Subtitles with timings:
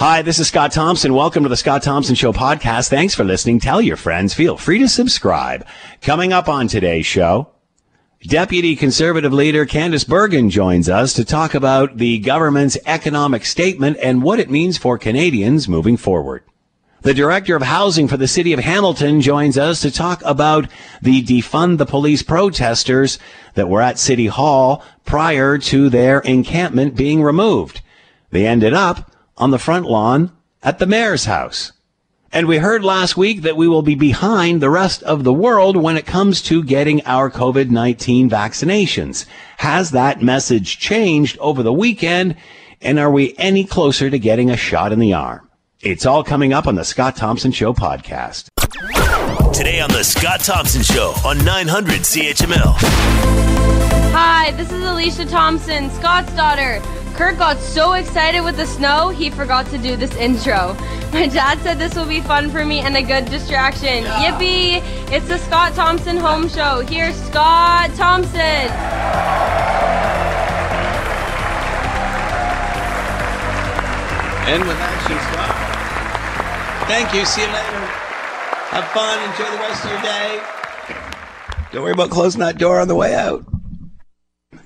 [0.00, 1.12] Hi, this is Scott Thompson.
[1.12, 2.88] Welcome to the Scott Thompson Show podcast.
[2.88, 3.60] Thanks for listening.
[3.60, 4.32] Tell your friends.
[4.32, 5.66] Feel free to subscribe.
[6.00, 7.50] Coming up on today's show,
[8.22, 14.22] Deputy Conservative leader Candice Bergen joins us to talk about the government's economic statement and
[14.22, 16.44] what it means for Canadians moving forward.
[17.02, 20.66] The director of housing for the city of Hamilton joins us to talk about
[21.02, 23.18] the defund the police protesters
[23.52, 27.82] that were at City Hall prior to their encampment being removed.
[28.30, 29.09] They ended up
[29.40, 30.30] on the front lawn
[30.62, 31.72] at the mayor's house.
[32.32, 35.76] And we heard last week that we will be behind the rest of the world
[35.76, 39.24] when it comes to getting our COVID-19 vaccinations.
[39.56, 42.36] Has that message changed over the weekend?
[42.80, 45.50] And are we any closer to getting a shot in the arm?
[45.80, 48.48] It's all coming up on the Scott Thompson Show podcast.
[49.52, 52.74] Today on the Scott Thompson Show on 900 CHML.
[54.12, 56.80] Hi, this is Alicia Thompson, Scott's daughter.
[57.20, 60.72] Kurt got so excited with the snow, he forgot to do this intro.
[61.12, 64.04] My dad said this will be fun for me and a good distraction.
[64.04, 64.38] Yeah.
[64.38, 65.12] Yippee!
[65.12, 66.80] It's the Scott Thompson Home Show.
[66.80, 68.40] Here's Scott Thompson.
[74.48, 76.88] And with action, Scott.
[76.88, 77.26] Thank you.
[77.26, 77.84] See you later.
[78.70, 79.22] Have fun.
[79.28, 80.42] Enjoy the rest of your day.
[81.70, 83.44] Don't worry about closing that door on the way out.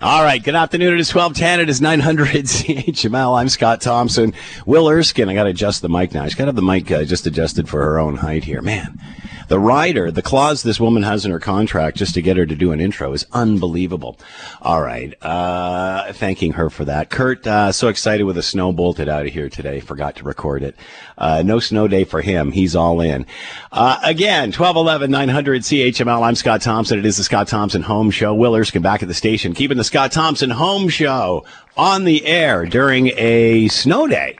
[0.04, 0.42] All right.
[0.42, 0.92] Good afternoon.
[0.92, 1.60] It is 1210.
[1.60, 3.40] It is 900 CHML.
[3.40, 4.34] I'm Scott Thompson.
[4.66, 5.30] Will Erskine.
[5.30, 6.24] I got to adjust the mic now.
[6.24, 8.60] She's got to have the mic uh, just adjusted for her own height here.
[8.60, 9.00] Man,
[9.48, 12.54] the rider, the clause this woman has in her contract just to get her to
[12.54, 14.18] do an intro is unbelievable.
[14.62, 15.14] All right.
[15.22, 17.10] Uh, thanking her for that.
[17.10, 19.80] Kurt, uh, so excited with the snow bolted out of here today.
[19.80, 20.76] Forgot to record it.
[21.16, 22.52] Uh, no snow day for him.
[22.52, 23.26] He's all in.
[23.70, 26.22] Uh, again, 1211 900 CHML.
[26.22, 26.98] I'm Scott Thompson.
[26.98, 28.34] It is the Scott Thompson Home Show.
[28.34, 31.44] Will Erskine back at the station, keeping the Scott Thompson Home Show
[31.76, 34.38] on the air during a snow day.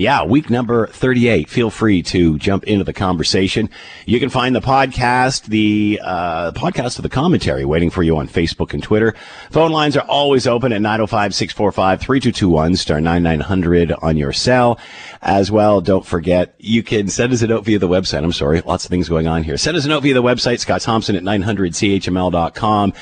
[0.00, 1.50] Yeah, week number 38.
[1.50, 3.68] Feel free to jump into the conversation.
[4.06, 8.26] You can find the podcast, the uh, podcast of the commentary waiting for you on
[8.26, 9.14] Facebook and Twitter.
[9.50, 14.78] Phone lines are always open at 905-645-3221, star 9900 on your cell.
[15.20, 18.24] As well, don't forget, you can send us a note via the website.
[18.24, 19.58] I'm sorry, lots of things going on here.
[19.58, 22.94] Send us a note via the website, Scott Thompson at 900chml.com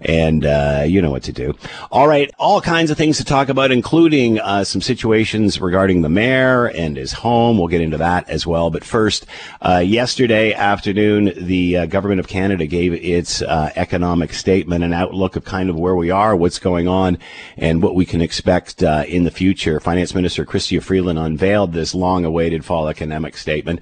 [0.00, 1.54] and uh, you know what to do.
[1.90, 6.08] All right, all kinds of things to talk about, including uh, some situations regarding the
[6.08, 7.58] mayor and his home.
[7.58, 8.70] We'll get into that as well.
[8.70, 9.26] But first,
[9.60, 15.36] uh, yesterday afternoon, the uh, government of Canada gave its uh, economic statement, an outlook
[15.36, 17.18] of kind of where we are, what's going on,
[17.56, 19.80] and what we can expect uh, in the future.
[19.80, 23.80] Finance Minister Chrystia Freeland unveiled this long-awaited fall economic statement,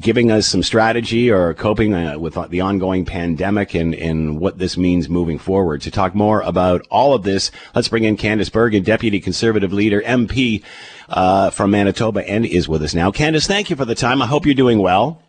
[0.00, 5.08] giving us some strategy or coping with the ongoing pandemic and, and what this means
[5.08, 5.82] moving forward.
[5.82, 10.02] To talk more about all of this, let's bring in Candice Bergen, Deputy Conservative Leader,
[10.02, 10.62] MP
[11.08, 13.10] uh, from Manitoba, and is with us now.
[13.10, 14.22] Candice, thank you for the time.
[14.22, 15.22] I hope you're doing well.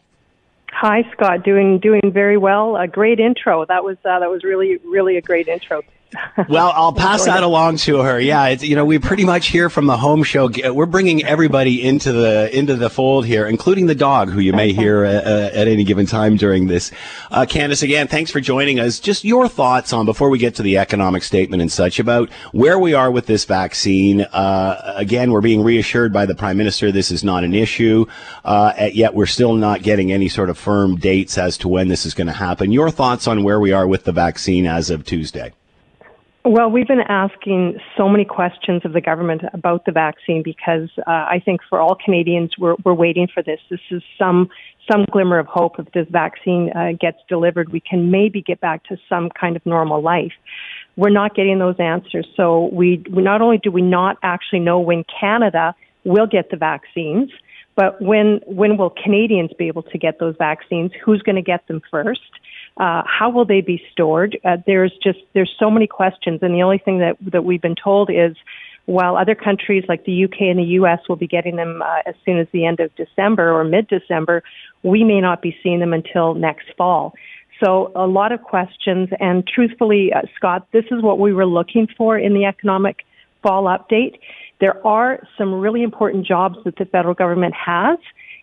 [0.71, 1.43] Hi, Scott.
[1.43, 2.75] Doing doing very well.
[2.77, 3.65] A great intro.
[3.65, 5.81] That was uh, that was really really a great intro
[6.47, 8.19] well, I'll pass that along to her.
[8.19, 10.49] Yeah, you know, we pretty much hear from the home show.
[10.71, 14.71] We're bringing everybody into the into the fold here, including the dog, who you may
[14.71, 16.91] hear uh, uh, at any given time during this.
[17.29, 18.99] Uh, Candice, again, thanks for joining us.
[18.99, 22.79] Just your thoughts on before we get to the economic statement and such about where
[22.79, 24.21] we are with this vaccine.
[24.21, 28.05] Uh, again, we're being reassured by the prime minister this is not an issue,
[28.45, 32.05] uh, yet we're still not getting any sort of firm dates as to when this
[32.05, 32.71] is going to happen.
[32.71, 35.51] Your thoughts on where we are with the vaccine as of Tuesday?
[36.49, 41.09] Well, we've been asking so many questions of the government about the vaccine because uh,
[41.09, 43.59] I think for all Canadians, we're, we're waiting for this.
[43.69, 44.49] This is some
[44.89, 45.77] some glimmer of hope.
[45.77, 49.65] If this vaccine uh, gets delivered, we can maybe get back to some kind of
[49.65, 50.31] normal life.
[50.95, 52.25] We're not getting those answers.
[52.37, 55.75] So we, we not only do we not actually know when Canada
[56.05, 57.29] will get the vaccines,
[57.75, 60.91] but when when will Canadians be able to get those vaccines?
[61.03, 62.21] Who's going to get them first?
[62.79, 64.37] Uh, how will they be stored?
[64.45, 67.75] Uh, there's just there's so many questions, and the only thing that that we've been
[67.75, 68.35] told is
[68.85, 72.15] while other countries like the UK and the US will be getting them uh, as
[72.25, 74.43] soon as the end of December or mid December,
[74.83, 77.13] we may not be seeing them until next fall.
[77.63, 81.87] So a lot of questions, and truthfully, uh, Scott, this is what we were looking
[81.97, 83.03] for in the economic
[83.43, 84.19] fall update.
[84.59, 87.97] There are some really important jobs that the federal government has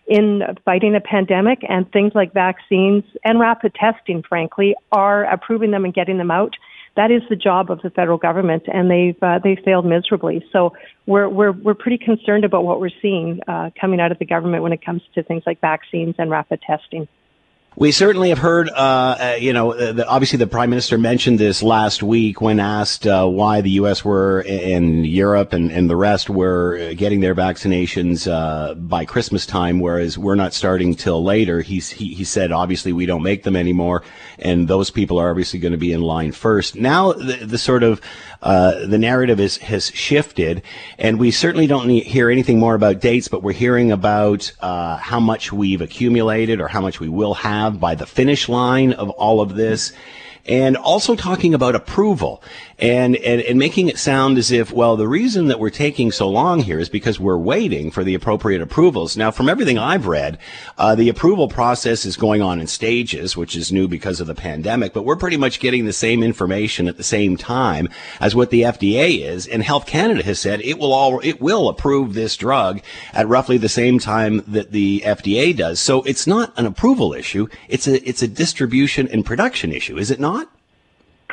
[0.07, 5.85] in fighting a pandemic and things like vaccines and rapid testing, frankly, are approving them
[5.85, 6.55] and getting them out.
[6.95, 10.45] That is the job of the federal government, and they've uh, they failed miserably.
[10.53, 10.73] So
[11.05, 14.63] we're we're we're pretty concerned about what we're seeing uh, coming out of the government
[14.63, 17.07] when it comes to things like vaccines and rapid testing.
[17.77, 21.39] We certainly have heard, uh, uh, you know, uh, the, obviously the prime minister mentioned
[21.39, 24.05] this last week when asked uh, why the U.S.
[24.05, 29.81] were in Europe and, and the rest were getting their vaccinations uh, by Christmas time,
[29.81, 31.59] whereas we're not starting till later.
[31.59, 34.03] He, he said, obviously we don't make them anymore,
[34.39, 36.77] and those people are obviously going to be in line first.
[36.77, 37.99] Now the, the sort of
[38.45, 40.61] uh, the narrative is, has shifted,
[40.99, 45.19] and we certainly don't hear anything more about dates, but we're hearing about uh, how
[45.19, 49.41] much we've accumulated or how much we will have by the finish line of all
[49.41, 49.93] of this.
[50.45, 52.43] And also talking about approval
[52.77, 56.29] and, and, and making it sound as if, well, the reason that we're taking so
[56.29, 59.15] long here is because we're waiting for the appropriate approvals.
[59.15, 60.37] Now, from everything I've read,
[60.77, 64.35] uh, the approval process is going on in stages, which is new because of the
[64.35, 67.87] pandemic, but we're pretty much getting the same information at the same time
[68.19, 69.47] as what the FDA is.
[69.47, 72.81] And Health Canada has said it will all, it will approve this drug
[73.13, 75.79] at roughly the same time that the FDA does.
[75.79, 77.47] So it's not an approval issue.
[77.69, 80.49] It's a, it's a distribution and production issue, is it not?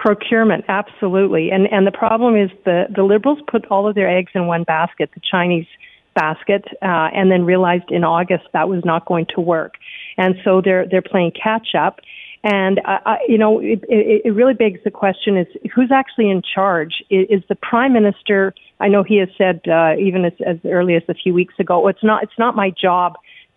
[0.03, 1.53] Procurement, absolutely.
[1.53, 4.65] And and the problem is the the liberals put all of their eggs in one
[4.65, 5.67] basket, the Chinese
[6.17, 9.75] basket, uh, and then realized in August that was not going to work,
[10.19, 12.01] and so they're they're playing catch up.
[12.43, 16.43] And uh, you know, it, it, it really begs the question: is who's actually in
[16.43, 16.95] charge?
[17.09, 18.55] Is, is the prime minister?
[18.81, 21.87] I know he has said uh, even as, as early as a few weeks ago,
[21.87, 23.15] it's not it's not my job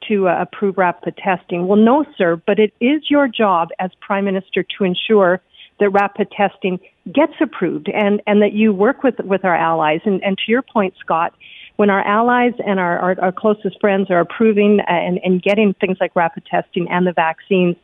[0.10, 1.66] to uh, approve rapid testing.
[1.66, 5.42] Well, no, sir, but it is your job as prime minister to ensure
[5.80, 6.80] that rapid testing
[7.14, 10.02] gets approved and, and that you work with, with our allies.
[10.06, 11.34] And, and to your point, Scott,
[11.76, 15.98] when our allies and our, our, our closest friends are approving and, and getting things
[16.00, 17.76] like rapid testing and the vaccines,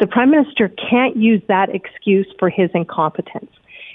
[0.00, 3.50] the Prime Minister can't use that excuse for his incompetence.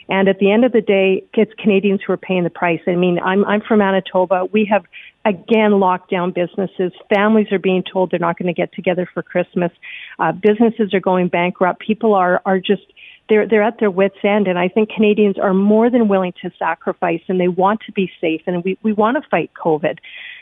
[0.09, 2.81] And at the end of the day, it's Canadians who are paying the price.
[2.85, 4.45] I mean, I'm, I'm from Manitoba.
[4.51, 4.83] We have
[5.23, 6.91] again locked down businesses.
[7.13, 9.71] Families are being told they're not going to get together for Christmas.
[10.19, 11.79] Uh, businesses are going bankrupt.
[11.79, 12.81] People are, are just
[13.29, 16.51] they're they're at their wits end and I think Canadians are more than willing to
[16.57, 19.99] sacrifice and they want to be safe and we, we want to fight COVID.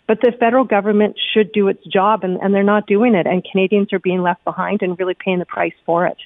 [0.08, 3.46] But the federal government should do its job and, and they're not doing it and
[3.50, 6.18] Canadians are being left behind and really paying the price for it.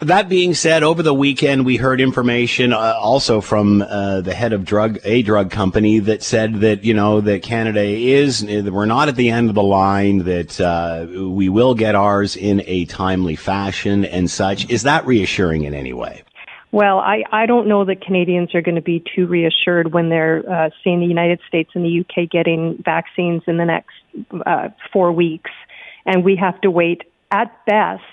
[0.00, 4.52] That being said, over the weekend we heard information uh, also from uh, the head
[4.52, 9.08] of drug a drug company that said that you know that Canada is we're not
[9.08, 13.36] at the end of the line that uh, we will get ours in a timely
[13.36, 14.68] fashion and such.
[14.70, 16.22] Is that reassuring in any way?
[16.72, 20.48] Well, I, I don't know that Canadians are going to be too reassured when they're
[20.48, 23.96] uh, seeing the United States and the UK getting vaccines in the next
[24.46, 25.50] uh, four weeks,
[26.06, 28.04] and we have to wait at best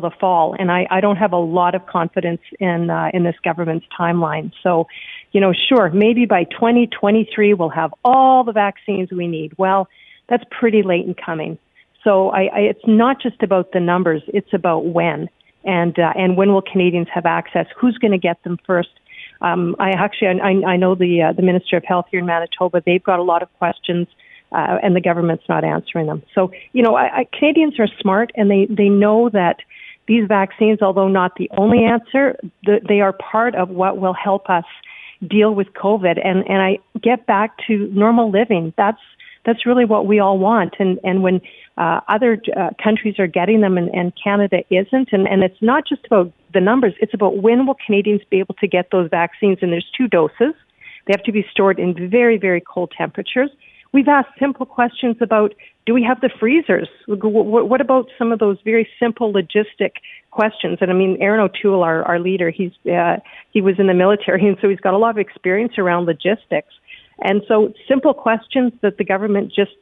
[0.00, 3.36] the fall, and I, I don't have a lot of confidence in uh, in this
[3.44, 4.52] government's timeline.
[4.62, 4.86] So,
[5.32, 9.52] you know, sure, maybe by 2023 we'll have all the vaccines we need.
[9.58, 9.88] Well,
[10.28, 11.58] that's pretty late in coming.
[12.04, 15.28] So, I, I, it's not just about the numbers; it's about when,
[15.64, 17.66] and uh, and when will Canadians have access?
[17.78, 18.90] Who's going to get them first?
[19.40, 22.82] Um, I actually I, I know the uh, the Minister of Health here in Manitoba.
[22.84, 24.08] They've got a lot of questions.
[24.54, 26.22] Uh, and the government's not answering them.
[26.34, 29.56] So, you know, I, I, Canadians are smart and they, they know that
[30.08, 32.36] these vaccines, although not the only answer,
[32.88, 34.64] they are part of what will help us
[35.26, 36.20] deal with COVID.
[36.24, 38.74] And, and I get back to normal living.
[38.76, 39.00] That's,
[39.46, 40.74] that's really what we all want.
[40.78, 41.40] And, and when
[41.76, 45.86] uh, other uh, countries are getting them and, and Canada isn't, and, and it's not
[45.86, 49.58] just about the numbers, it's about when will Canadians be able to get those vaccines.
[49.62, 50.54] And there's two doses.
[51.06, 53.50] They have to be stored in very, very cold temperatures.
[53.92, 55.54] We've asked simple questions about
[55.84, 56.88] do we have the freezers?
[57.08, 59.92] What about some of those very simple logistic
[60.30, 60.78] questions?
[60.80, 63.16] And I mean, Erin O'Toole, our, our leader, he's uh,
[63.50, 66.72] he was in the military, and so he's got a lot of experience around logistics.
[67.24, 69.72] And so, simple questions that the government just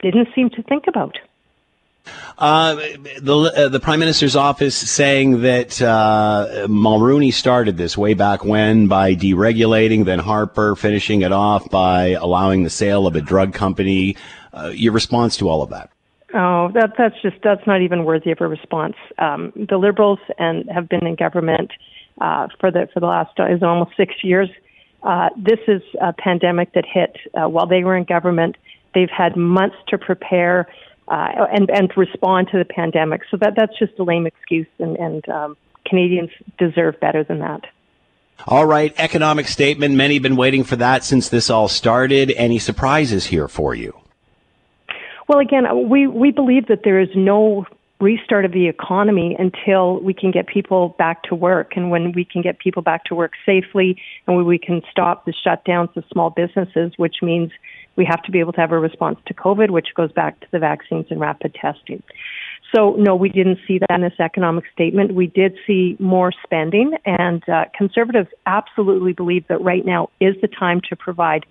[0.00, 1.18] didn't seem to think about.
[2.38, 2.76] Uh,
[3.20, 8.86] the uh, the prime minister's office saying that uh, Mulroney started this way back when
[8.86, 14.16] by deregulating, then Harper finishing it off by allowing the sale of a drug company.
[14.58, 15.90] Uh, your response to all of that?
[16.34, 18.96] Oh, that that's just that's not even worthy of a response.
[19.18, 21.70] Um, the Liberals and have been in government
[22.20, 24.50] uh, for the for the last uh, is almost six years.
[25.36, 28.56] this is a pandemic that hit while they were in government.
[28.94, 30.66] They've had months to prepare
[31.10, 33.22] uh, and and respond to the pandemic.
[33.30, 37.64] So that that's just a lame excuse, and, and um, Canadians deserve better than that.
[38.46, 39.94] All right, economic statement.
[39.94, 42.32] Many have been waiting for that since this all started.
[42.36, 43.98] Any surprises here for you?
[45.28, 47.66] Well, again, we we believe that there is no
[48.00, 51.72] restart of the economy until we can get people back to work.
[51.76, 55.24] And when we can get people back to work safely and when we can stop
[55.24, 57.50] the shutdowns of small businesses, which means
[57.96, 60.46] we have to be able to have a response to COVID, which goes back to
[60.52, 62.02] the vaccines and rapid testing.
[62.72, 65.14] So no, we didn't see that in this economic statement.
[65.14, 70.48] We did see more spending, and uh, conservatives absolutely believe that right now is the
[70.48, 71.44] time to provide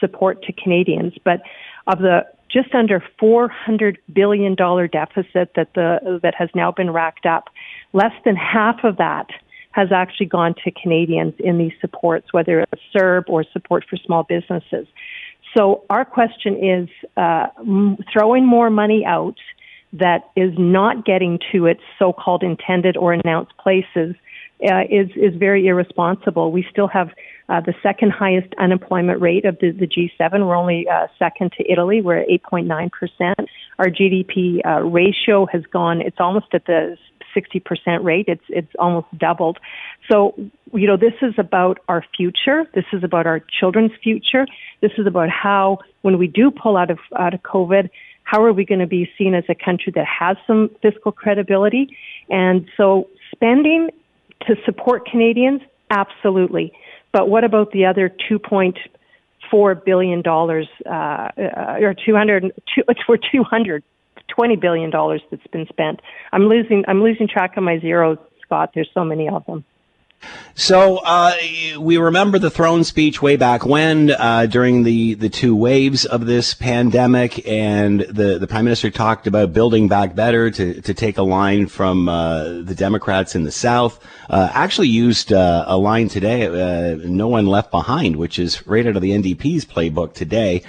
[0.00, 1.14] support to Canadians.
[1.24, 1.40] But
[1.86, 7.48] of the just under $400 billion deficit that the that has now been racked up,
[7.92, 9.26] less than half of that
[9.72, 14.22] has actually gone to Canadians in these supports, whether it's CERB or support for small
[14.22, 14.86] businesses.
[15.56, 17.46] So our question is uh,
[18.12, 19.36] throwing more money out
[19.92, 24.14] that is not getting to its so-called intended or announced places
[24.62, 26.52] uh, is is very irresponsible.
[26.52, 27.10] We still have
[27.48, 30.46] uh, the second highest unemployment rate of the, the G7.
[30.46, 32.00] We're only uh, second to Italy.
[32.00, 33.48] We're at 8.9 percent.
[33.78, 36.00] Our GDP uh, ratio has gone.
[36.00, 36.96] It's almost at the
[37.34, 38.26] 60% rate.
[38.28, 39.58] It's it's almost doubled.
[40.10, 40.34] So,
[40.72, 42.64] you know, this is about our future.
[42.74, 44.46] This is about our children's future.
[44.80, 47.90] This is about how when we do pull out of out of COVID,
[48.22, 51.96] how are we going to be seen as a country that has some fiscal credibility?
[52.30, 53.90] And so spending
[54.42, 55.60] to support Canadians,
[55.90, 56.72] absolutely.
[57.12, 62.52] But what about the other 2.4 billion dollars uh, or 200
[63.06, 63.82] for 200
[64.28, 66.00] 20 billion dollars that's been spent.
[66.32, 68.70] I'm losing I'm losing track of my zeros, Scott.
[68.74, 69.64] There's so many of them.
[70.56, 71.34] So uh,
[71.80, 76.26] we remember the throne speech way back when, uh, during the, the two waves of
[76.26, 81.18] this pandemic, and the, the prime minister talked about building back better to, to take
[81.18, 83.98] a line from uh, the Democrats in the South.
[84.30, 88.86] Uh, actually used uh, a line today, uh, "No one left behind," which is right
[88.86, 90.62] out of the NDP's playbook today.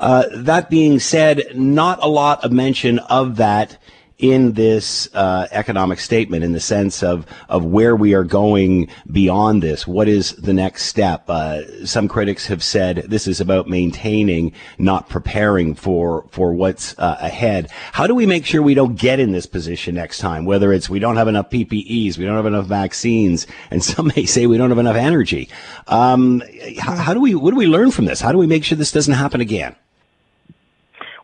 [0.00, 3.78] that being said, not a lot of mention of that
[4.18, 9.62] in this uh, economic statement in the sense of of where we are going beyond
[9.62, 9.86] this.
[9.86, 11.24] What is the next step?
[11.28, 17.16] Uh, some critics have said this is about maintaining, not preparing for for what's uh,
[17.20, 17.70] ahead.
[17.92, 20.44] How do we make sure we don't get in this position next time?
[20.44, 24.24] Whether it's we don't have enough PPEs, we don't have enough vaccines, and some may
[24.24, 25.48] say we don't have enough energy.
[25.86, 26.42] Um,
[26.80, 27.36] how, how do we?
[27.36, 28.20] What do we learn from this?
[28.20, 29.76] How do we make sure this doesn't happen again?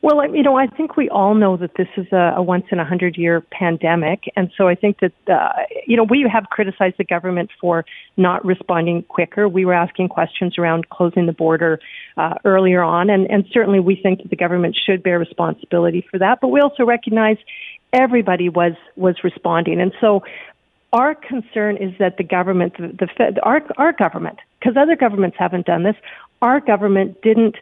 [0.05, 2.79] Well, you know, I think we all know that this is a, a once in
[2.79, 6.97] a hundred year pandemic, and so I think that uh, you know we have criticized
[6.99, 7.87] the government for
[8.19, 9.49] not responding quicker.
[9.49, 11.81] We were asking questions around closing the border
[12.19, 16.19] uh, earlier on, and, and certainly we think that the government should bear responsibility for
[16.19, 16.43] that.
[16.43, 17.39] But we also recognize
[17.95, 20.23] everybody was was responding, and so
[20.93, 25.39] our concern is that the government, the, the Fed, our our government, because other governments
[25.39, 25.97] haven't done this,
[26.43, 27.57] our government didn't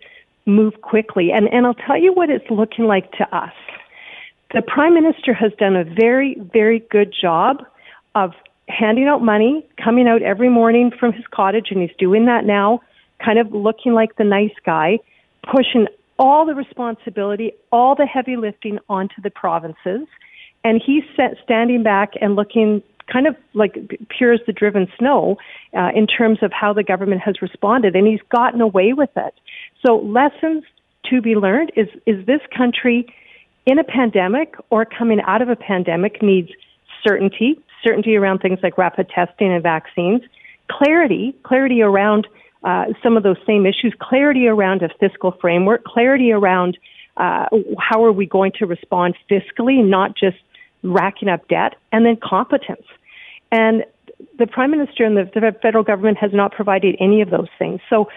[0.47, 1.31] move quickly.
[1.33, 3.53] And, and I'll tell you what it's looking like to us.
[4.53, 7.65] The Prime Minister has done a very, very good job
[8.15, 8.33] of
[8.69, 12.81] handing out money, coming out every morning from his cottage, and he's doing that now,
[13.25, 14.99] kind of looking like the nice guy,
[15.51, 15.87] pushing
[16.19, 20.07] all the responsibility, all the heavy lifting onto the provinces.
[20.65, 21.03] And he's
[21.43, 22.83] standing back and looking
[23.13, 23.77] kind of like
[24.17, 25.37] pure as the driven snow
[25.77, 29.35] uh, in terms of how the government has responded, and he's gotten away with it.
[29.85, 30.65] So lessons
[31.11, 33.13] to be learned is is this country
[33.67, 36.51] in a pandemic or coming out of a pandemic needs
[37.03, 40.23] certainty, certainty around things like rapid testing and vaccines,
[40.71, 42.27] clarity, clarity around
[42.65, 46.79] uh, some of those same issues, clarity around a fiscal framework, clarity around
[47.17, 47.47] uh,
[47.79, 50.39] how are we going to respond fiscally, not just
[50.83, 52.87] racking up debt, and then competence.
[53.51, 53.85] And
[54.39, 57.81] the prime minister and the, the federal government has not provided any of those things.
[57.91, 58.09] So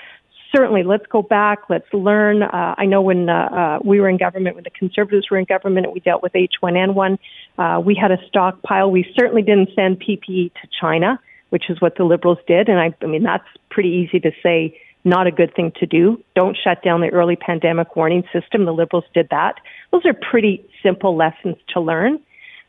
[0.55, 2.43] certainly let's go back, let's learn.
[2.43, 5.45] Uh, I know when uh, uh, we were in government, when the conservatives were in
[5.45, 7.17] government, we dealt with H1N1.
[7.57, 8.91] Uh, we had a stockpile.
[8.91, 11.19] We certainly didn't send PPE to China,
[11.49, 12.69] which is what the liberals did.
[12.69, 16.21] And I, I mean, that's pretty easy to say not a good thing to do.
[16.35, 18.65] Don't shut down the early pandemic warning system.
[18.65, 19.55] The liberals did that.
[19.91, 22.19] Those are pretty simple lessons to learn.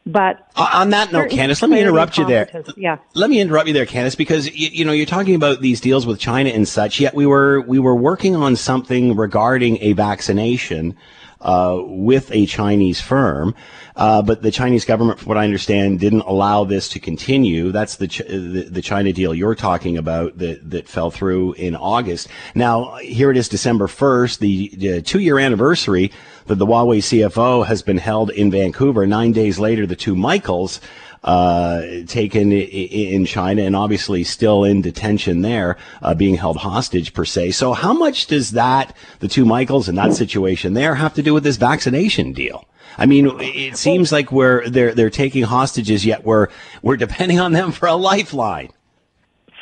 [0.06, 2.48] But on that note, Candice, let me interrupt you there.
[2.76, 2.98] Yeah.
[3.14, 6.06] Let me interrupt you there, Candice, because you, you, know you're talking about these deals
[6.06, 7.00] with China and such.
[7.00, 10.96] Yet we were we were working on something regarding a vaccination
[11.40, 13.54] uh, with a Chinese firm,
[13.96, 17.72] uh, but the Chinese government, from what I understand, didn't allow this to continue.
[17.72, 21.74] That's the, Ch- the, the China deal you're talking about that that fell through in
[21.74, 22.28] August.
[22.54, 26.12] Now here it is, December 1st, the, the two year anniversary
[26.46, 29.06] that the Huawei CFO has been held in Vancouver.
[29.06, 30.80] Nine days later, the two Michaels
[31.24, 37.24] uh, taken in China and obviously still in detention there, uh, being held hostage per
[37.24, 37.50] se.
[37.50, 41.34] So how much does that, the two Michaels and that situation there have to do
[41.34, 42.64] with this vaccination deal?
[42.96, 46.48] I mean, it seems like we're, they're, they're taking hostages, yet we're,
[46.80, 48.70] we're depending on them for a lifeline.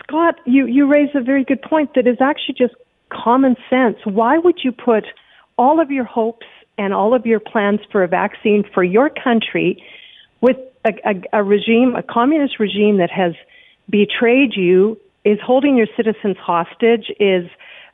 [0.02, 2.74] Scott, you, you raise a very good point that is actually just
[3.10, 3.96] common sense.
[4.04, 5.04] Why would you put
[5.56, 6.46] all of your hopes
[6.78, 9.82] and all of your plans for a vaccine for your country
[10.40, 13.34] with a, a, a regime, a communist regime that has
[13.88, 17.48] betrayed you, is holding your citizens hostage, is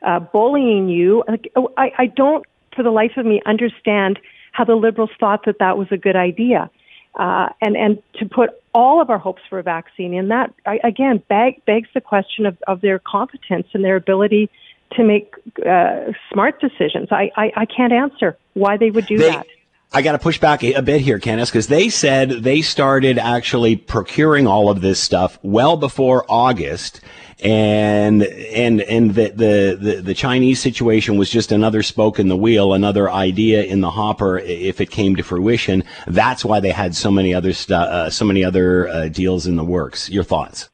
[0.05, 1.23] uh, bullying you.
[1.55, 2.45] Oh, I, I don't,
[2.75, 4.19] for the life of me, understand
[4.51, 6.69] how the liberals thought that that was a good idea.
[7.15, 11.21] Uh, and and to put all of our hopes for a vaccine in that again
[11.27, 14.49] beg, begs the question of, of their competence and their ability
[14.97, 15.33] to make
[15.65, 17.09] uh, smart decisions.
[17.11, 19.47] I, I, I can't answer why they would do they, that.
[19.93, 23.75] I got to push back a, bit here, Candice, because they said they started actually
[23.75, 27.01] procuring all of this stuff well before August,
[27.43, 32.37] and and and the, the the the Chinese situation was just another spoke in the
[32.37, 34.37] wheel, another idea in the hopper.
[34.37, 38.23] If it came to fruition, that's why they had so many other stu- uh, so
[38.23, 40.09] many other uh, deals in the works.
[40.09, 40.70] Your thoughts?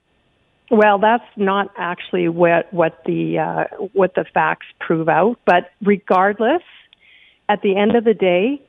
[0.70, 5.40] Well, that's not actually what what the uh, what the facts prove out.
[5.46, 6.64] But regardless,
[7.48, 8.62] at the end of the day,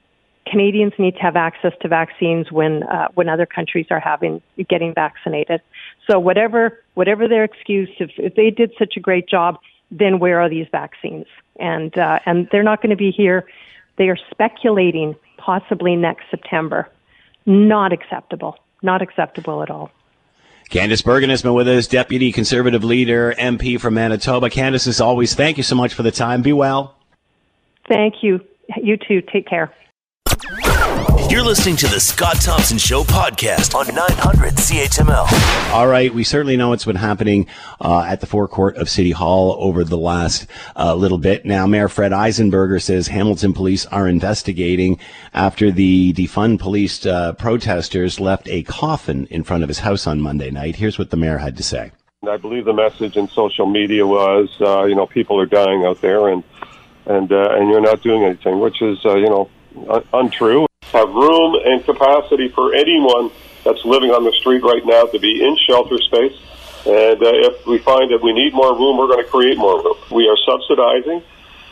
[0.47, 4.95] Canadians need to have access to vaccines when uh, when other countries are having getting
[4.95, 5.61] vaccinated.
[6.09, 9.59] So whatever whatever their excuse, if, if they did such a great job,
[9.91, 11.27] then where are these vaccines?
[11.59, 13.45] And uh, and they're not going to be here.
[13.97, 16.89] They are speculating possibly next September.
[17.45, 18.57] Not acceptable.
[18.83, 19.91] Not acceptable at all.
[20.71, 24.51] Candice Bergen has been with us, Deputy Conservative Leader, MP from Manitoba.
[24.51, 26.43] Candice, as always, thank you so much for the time.
[26.43, 26.95] Be well.
[27.89, 28.41] Thank you.
[28.83, 29.23] You too.
[29.33, 29.73] Take care.
[31.29, 35.73] You're listening to the Scott Thompson Show podcast on 900 CHML.
[35.75, 37.47] All right, we certainly know what's been happening
[37.83, 41.45] uh, at the forecourt of City Hall over the last uh, little bit.
[41.45, 44.99] Now, Mayor Fred Eisenberger says Hamilton police are investigating
[45.35, 50.23] after the defund police uh, protesters left a coffin in front of his house on
[50.23, 50.77] Monday night.
[50.77, 51.93] Here's what the mayor had to say.
[52.27, 56.01] I believe the message in social media was, uh, you know, people are dying out
[56.01, 56.43] there, and
[57.05, 59.51] and uh, and you're not doing anything, which is, uh, you know,
[59.91, 63.31] un- untrue have room and capacity for anyone
[63.65, 66.37] that's living on the street right now to be in shelter space.
[66.87, 69.83] And uh, if we find that we need more room, we're going to create more
[69.83, 69.99] room.
[70.11, 71.21] We are subsidizing,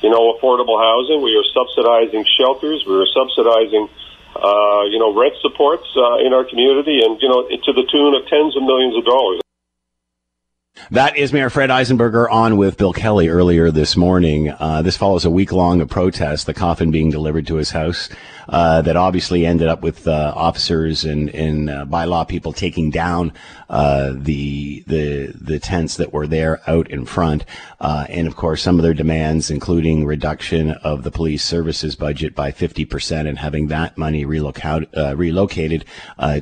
[0.02, 1.22] you know, affordable housing.
[1.22, 2.84] We are subsidizing shelters.
[2.84, 3.88] We are subsidizing,
[4.36, 8.14] uh, you know, rent supports uh, in our community, and you know, to the tune
[8.14, 9.45] of tens of millions of dollars.
[10.90, 14.50] That is Mayor Fred Eisenberger on with Bill Kelly earlier this morning.
[14.50, 18.08] Uh, this follows a week long protest, the coffin being delivered to his house,
[18.48, 23.32] uh, that obviously ended up with uh, officers and, and uh, bylaw people taking down
[23.68, 27.44] uh, the the the tents that were there out in front,
[27.80, 32.34] uh, and of course some of their demands, including reduction of the police services budget
[32.34, 35.84] by fifty percent and having that money relocate, relocated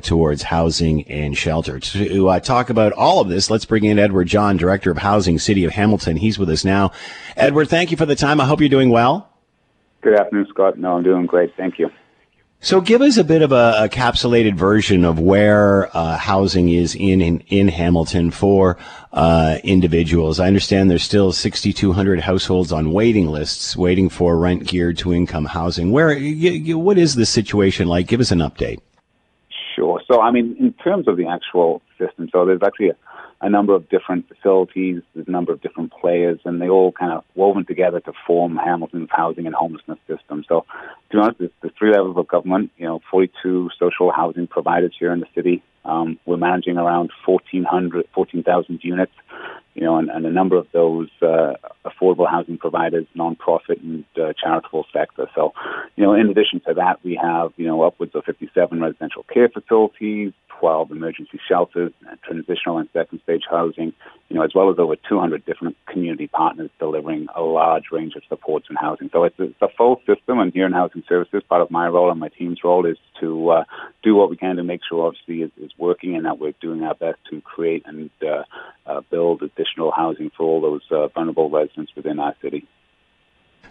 [0.01, 1.79] towards housing and shelter.
[1.79, 5.63] To talk about all of this, let's bring in Edward John, Director of Housing, City
[5.65, 6.17] of Hamilton.
[6.17, 6.91] He's with us now.
[7.35, 8.39] Edward, thank you for the time.
[8.39, 9.29] I hope you're doing well.
[10.01, 10.77] Good afternoon, Scott.
[10.77, 11.55] No, I'm doing great.
[11.57, 11.89] Thank you.
[12.61, 16.95] So, give us a bit of a, a capsulated version of where uh, housing is
[16.95, 18.77] in, in, in Hamilton for
[19.13, 20.39] uh, individuals.
[20.39, 25.45] I understand there's still 6,200 households on waiting lists, waiting for rent geared to income
[25.45, 25.91] housing.
[25.91, 28.07] Where, you, you, what is the situation like?
[28.07, 28.79] Give us an update.
[29.75, 30.01] Sure.
[30.09, 32.95] So, I mean, in terms of the actual system, so there's actually a
[33.41, 37.11] a number of different facilities, there's a number of different players, and they all kind
[37.11, 40.45] of woven together to form Hamilton's housing and homelessness system.
[40.47, 40.65] So,
[41.11, 42.71] to be honest, there's, there's three levels of government.
[42.77, 45.63] You know, 42 social housing providers here in the city.
[45.83, 49.11] Um, we're managing around 1,400, 14,000 units.
[49.75, 51.53] You know, and, and a number of those uh,
[51.85, 55.27] affordable housing providers, nonprofit and uh, charitable sector.
[55.35, 55.53] So,
[55.97, 59.49] you know, in addition to that, we have you know upwards of 57 residential care
[59.49, 61.91] facilities, 12 emergency shelters,
[62.23, 63.93] transitional and second stage housing,
[64.29, 68.23] you know, as well as over 200 different community partners delivering a large range of
[68.27, 69.09] supports and housing.
[69.11, 71.87] So it's a, it's a full system, and here in Housing Services, part of my
[71.87, 73.63] role and my team's role is to uh,
[74.03, 76.83] do what we can to make sure, obviously, is, is working and that we're doing
[76.83, 78.43] our best to create and uh,
[78.85, 79.64] uh, build additional
[79.95, 82.67] housing for all those uh, vulnerable residents within our city.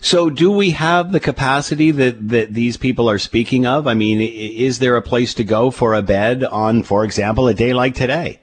[0.01, 3.87] So, do we have the capacity that, that these people are speaking of?
[3.87, 7.55] I mean, is there a place to go for a bed on, for example, a
[7.55, 8.41] day like today?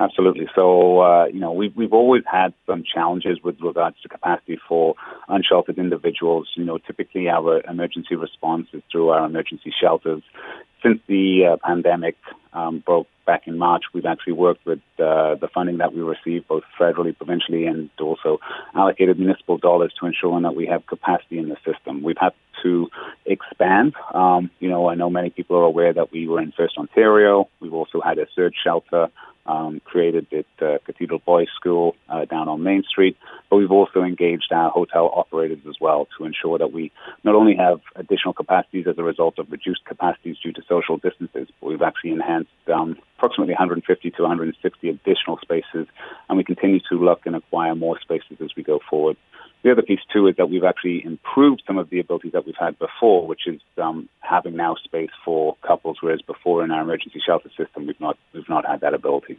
[0.00, 0.46] Absolutely.
[0.54, 4.94] So, uh, you know, we've, we've always had some challenges with regards to capacity for
[5.26, 6.48] unsheltered individuals.
[6.54, 10.22] You know, typically our emergency response is through our emergency shelters.
[10.82, 12.16] Since the uh, pandemic
[12.52, 16.46] um, broke back in March, we've actually worked with uh, the funding that we receive,
[16.48, 18.38] both federally, provincially, and also
[18.74, 22.02] allocated municipal dollars to ensure that we have capacity in the system.
[22.02, 22.88] We've had to
[23.26, 23.94] expand.
[24.14, 27.48] Um, you know, I know many people are aware that we were in First Ontario.
[27.60, 29.08] We've also had a surge shelter
[29.48, 33.16] um, created at uh, Cathedral Boys School uh, down on Main Street.
[33.50, 36.92] but we've also engaged our hotel operators as well to ensure that we
[37.24, 41.48] not only have additional capacities as a result of reduced capacities due to social distances,
[41.60, 45.86] but we've actually enhanced um, approximately 150 to 160 additional spaces,
[46.28, 49.16] and we continue to look and acquire more spaces as we go forward.
[49.62, 52.54] The other piece too is that we've actually improved some of the abilities that we've
[52.58, 57.20] had before, which is um, having now space for couples, whereas before in our emergency
[57.24, 59.38] shelter system we've not we've not had that ability.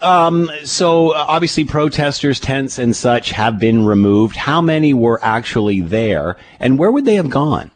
[0.00, 4.36] Um, so obviously protesters, tents and such have been removed.
[4.36, 7.70] How many were actually there and where would they have gone?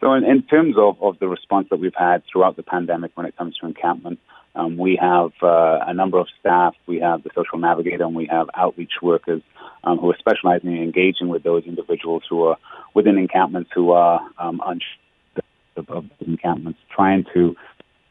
[0.00, 3.26] So in, in terms of, of the response that we've had throughout the pandemic when
[3.26, 4.18] it comes to encampment,
[4.54, 6.74] um, we have uh, a number of staff.
[6.86, 9.42] We have the social navigator and we have outreach workers
[9.84, 12.58] um, who are specializing in engaging with those individuals who are
[12.94, 15.44] within encampments who are um, unsure
[15.88, 17.56] of encampments, trying to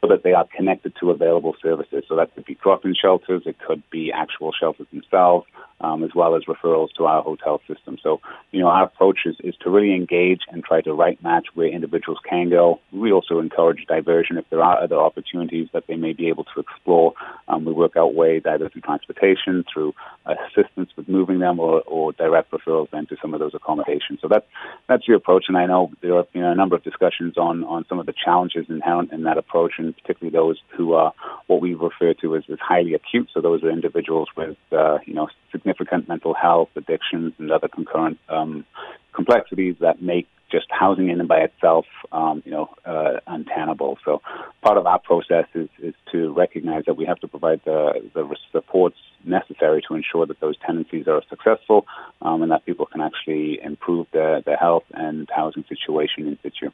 [0.02, 2.04] so that they are connected to available services.
[2.10, 5.46] So that could be drop-in shelters, it could be actual shelters themselves,
[5.82, 7.98] um, as well as referrals to our hotel system.
[8.02, 11.48] So, you know, our approach is, is to really engage and try to right match
[11.54, 12.80] where individuals can go.
[12.91, 16.60] We also encourage diversion if there are other opportunities that they may be able to
[16.60, 17.13] explore.
[17.48, 19.94] Um, we work out ways either through transportation, through
[20.26, 24.20] assistance with moving them, or, or direct referrals then to some of those accommodations.
[24.22, 24.46] So that's
[24.88, 25.46] that's the approach.
[25.48, 28.13] And I know there have been a number of discussions on on some of the
[28.13, 31.13] challenges inherent in that approach, and particularly those who are
[31.48, 33.30] what we refer to as, as highly acute.
[33.34, 35.71] So those are individuals with uh, you know significant
[36.08, 38.66] mental health, addictions, and other concurrent um,
[39.14, 43.98] complexities that make just housing in and by itself, um, you know, uh, untenable.
[44.04, 44.22] So
[44.62, 48.36] part of our process is, is to recognize that we have to provide the, the
[48.52, 51.86] supports necessary to ensure that those tenancies are successful
[52.22, 56.70] um, and that people can actually improve their, their health and housing situation in situ.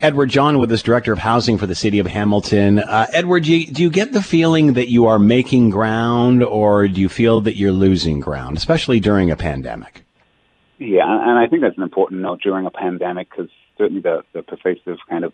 [0.00, 2.78] Edward John with us, Director of Housing for the City of Hamilton.
[2.78, 6.88] Uh, Edward, do you, do you, get the feeling that you are making ground or
[6.88, 10.04] do you feel that you're losing ground, especially during a pandemic?
[10.78, 14.42] Yeah, and I think that's an important note during a pandemic because certainly the, the
[14.42, 15.32] pervasive kind of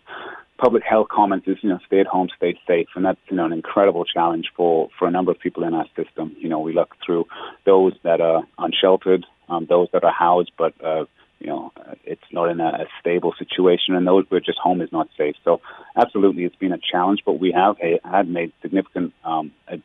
[0.57, 2.87] public health comments is, you know, stay at home, stay safe.
[2.95, 5.85] And that's, you know, an incredible challenge for, for a number of people in our
[5.95, 6.35] system.
[6.39, 7.25] You know, we look through
[7.65, 11.05] those that are unsheltered, um, those that are housed, but, uh,
[11.39, 11.71] you know,
[12.03, 15.35] it's not in a, stable situation, and those where just home is not safe.
[15.43, 15.61] So,
[15.95, 19.83] absolutely, it's been a challenge, but we have had made significant um, ad-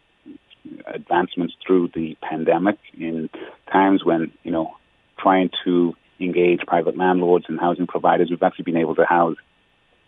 [0.86, 3.28] advancements through the pandemic in
[3.70, 4.76] times when, you know,
[5.18, 8.28] trying to engage private landlords and housing providers.
[8.30, 9.36] We've actually been able to house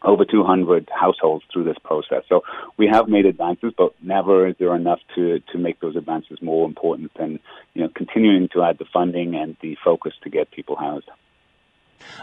[0.03, 2.23] over 200 households through this process.
[2.29, 2.43] So
[2.77, 6.67] we have made advances, but never is there enough to, to make those advances more
[6.67, 7.41] important than
[7.75, 11.09] you know continuing to add the funding and the focus to get people housed.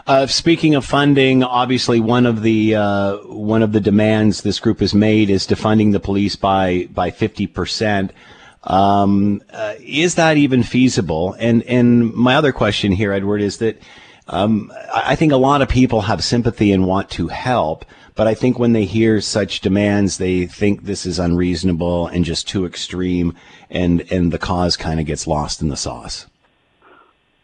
[0.06, 4.80] Uh, speaking of funding, obviously one of the uh, one of the demands this group
[4.80, 8.12] has made is defunding the police by by fifty percent.
[8.64, 11.36] Um, uh, is that even feasible?
[11.38, 13.80] And and my other question here, Edward, is that
[14.28, 18.34] um, I think a lot of people have sympathy and want to help, but I
[18.34, 23.36] think when they hear such demands, they think this is unreasonable and just too extreme,
[23.70, 26.26] and and the cause kind of gets lost in the sauce.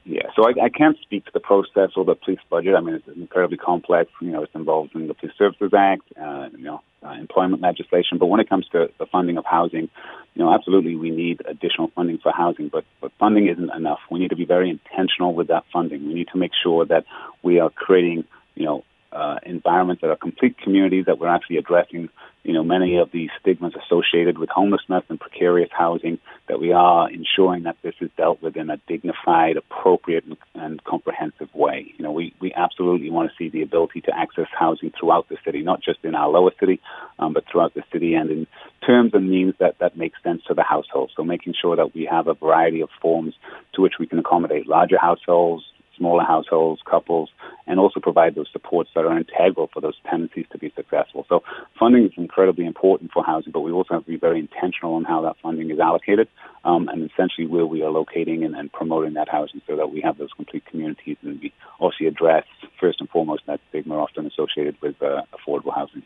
[0.05, 2.75] Yeah, so I, I can't speak to the process or the police budget.
[2.75, 4.11] I mean, it's incredibly complex.
[4.23, 8.17] You know, it's involved in the Police Services Act, uh, you know, uh, employment legislation.
[8.19, 9.91] But when it comes to the funding of housing,
[10.35, 13.99] you know, absolutely we need additional funding for housing, but, but funding isn't enough.
[14.11, 16.07] We need to be very intentional with that funding.
[16.07, 17.05] We need to make sure that
[17.43, 18.85] we are creating, you know,
[19.19, 22.09] uh, environments that are complete communities that we're actually addressing
[22.49, 27.11] you know, many of the stigmas associated with homelessness and precarious housing, that we are
[27.11, 31.93] ensuring that this is dealt with in a dignified, appropriate, and, comprehensive way.
[31.99, 35.37] You know, we, we absolutely want to see the ability to access housing throughout the
[35.45, 36.81] city, not just in our lower city,
[37.19, 38.47] um, but throughout the city and in
[38.87, 41.11] terms and means that, that make sense to the household.
[41.15, 43.35] So making sure that we have a variety of forms
[43.75, 45.65] to which we can accommodate larger households,
[45.99, 47.31] smaller households, couples,
[47.67, 51.27] and also provide those supports that are integral for those tenancies to be successful.
[51.29, 51.43] So
[51.79, 55.05] funding is incredibly important for housing, but we also have to be very intentional on
[55.05, 56.29] how that funding is allocated
[56.65, 60.01] um, and essentially where we are locating and, and, promoting that housing so that we
[60.01, 62.45] have those complete communities and we also address
[62.79, 66.03] first and foremost that stigma often associated with uh, affordable housing.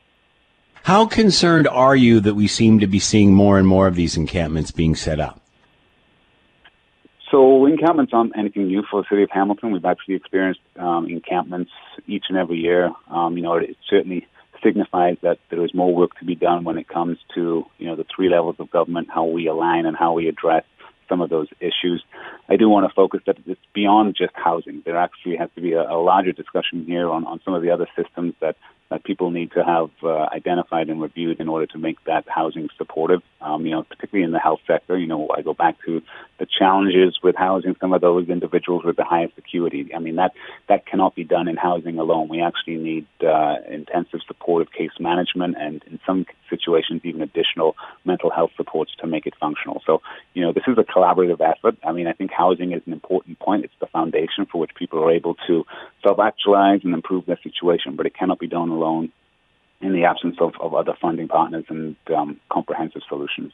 [0.84, 4.16] How concerned are you that we seem to be seeing more and more of these
[4.16, 5.41] encampments being set up?
[7.32, 9.72] So encampments aren't anything new for the city of Hamilton.
[9.72, 11.70] We've actually experienced um, encampments
[12.06, 12.90] each and every year.
[13.10, 14.28] Um, you know, it, it certainly
[14.62, 17.96] signifies that there is more work to be done when it comes to you know
[17.96, 20.64] the three levels of government, how we align and how we address
[21.08, 22.04] some of those issues.
[22.50, 24.82] I do want to focus that it's beyond just housing.
[24.84, 27.70] There actually has to be a, a larger discussion here on, on some of the
[27.70, 28.56] other systems that
[28.92, 32.68] that people need to have uh, identified and reviewed in order to make that housing
[32.78, 33.22] supportive.
[33.40, 34.96] Um, you know, particularly in the health sector.
[34.96, 36.00] You know, I go back to
[36.38, 39.92] the challenges with housing some of those individuals with the highest acuity.
[39.94, 40.32] I mean, that
[40.68, 42.28] that cannot be done in housing alone.
[42.28, 47.74] We actually need uh, intensive supportive case management, and in some situations, even additional
[48.04, 49.82] mental health supports to make it functional.
[49.86, 50.02] So,
[50.34, 51.76] you know, this is a collaborative effort.
[51.82, 53.64] I mean, I think housing is an important point.
[53.64, 55.64] It's the foundation for which people are able to
[56.02, 59.12] self-actualize and improve their situation, but it cannot be done alone
[59.80, 63.52] in the absence of, of other funding partners and um, comprehensive solutions.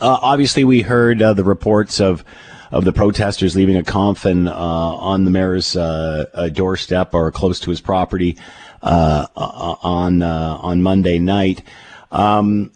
[0.00, 2.24] Uh, obviously, we heard uh, the reports of
[2.72, 7.60] of the protesters leaving a coffin uh, on the mayor's uh, uh, doorstep or close
[7.60, 8.36] to his property
[8.82, 11.62] uh, on on Monday night.
[12.10, 12.72] Um,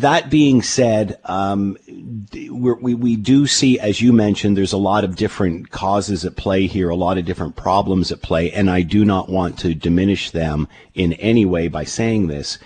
[0.00, 1.76] that being said, um,
[2.32, 6.66] we we do see, as you mentioned, there's a lot of different causes at play
[6.66, 10.30] here, a lot of different problems at play, and I do not want to diminish
[10.30, 12.58] them in any way by saying this.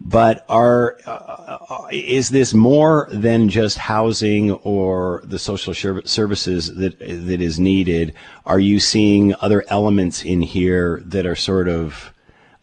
[0.00, 7.40] But are uh, is this more than just housing or the social services that that
[7.40, 8.14] is needed?
[8.44, 12.12] Are you seeing other elements in here that are sort of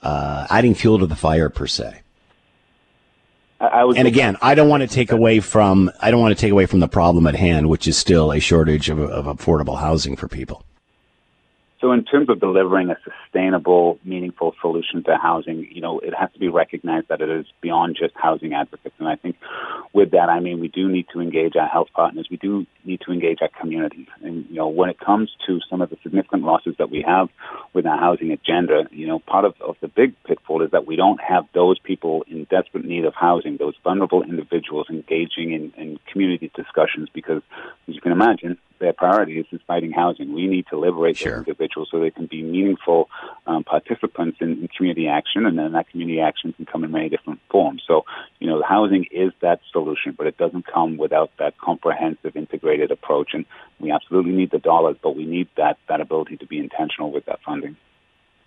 [0.04, 2.03] uh, adding fuel to the fire per se?
[3.64, 6.52] I and again, I don't want to take away from I don't want to take
[6.52, 10.16] away from the problem at hand, which is still a shortage of, of affordable housing
[10.16, 10.66] for people.
[11.84, 16.32] So, in terms of delivering a sustainable, meaningful solution to housing, you know, it has
[16.32, 18.96] to be recognized that it is beyond just housing advocates.
[19.00, 19.36] And I think
[19.92, 22.30] with that, I mean, we do need to engage our health partners.
[22.32, 24.08] We do need to engage our communities.
[24.22, 27.28] And, you know, when it comes to some of the significant losses that we have
[27.74, 30.96] with our housing agenda, you know, part of, of the big pitfall is that we
[30.96, 36.00] don't have those people in desperate need of housing, those vulnerable individuals engaging in, in
[36.10, 37.42] community discussions because,
[37.90, 40.34] as you can imagine, their priority is fighting housing.
[40.34, 41.38] We need to liberate sure.
[41.38, 43.10] those individuals so they can be meaningful
[43.48, 47.10] um, participants in, in, community action, and then that community action can come in many
[47.10, 47.84] different forms.
[47.88, 48.06] So,
[48.40, 53.34] you know, housing is that solution, but it doesn't come without that comprehensive, integrated approach.
[53.34, 53.46] And
[53.80, 57.26] we absolutely need the dollars, but we need that that ability to be intentional with
[57.26, 57.78] that funding.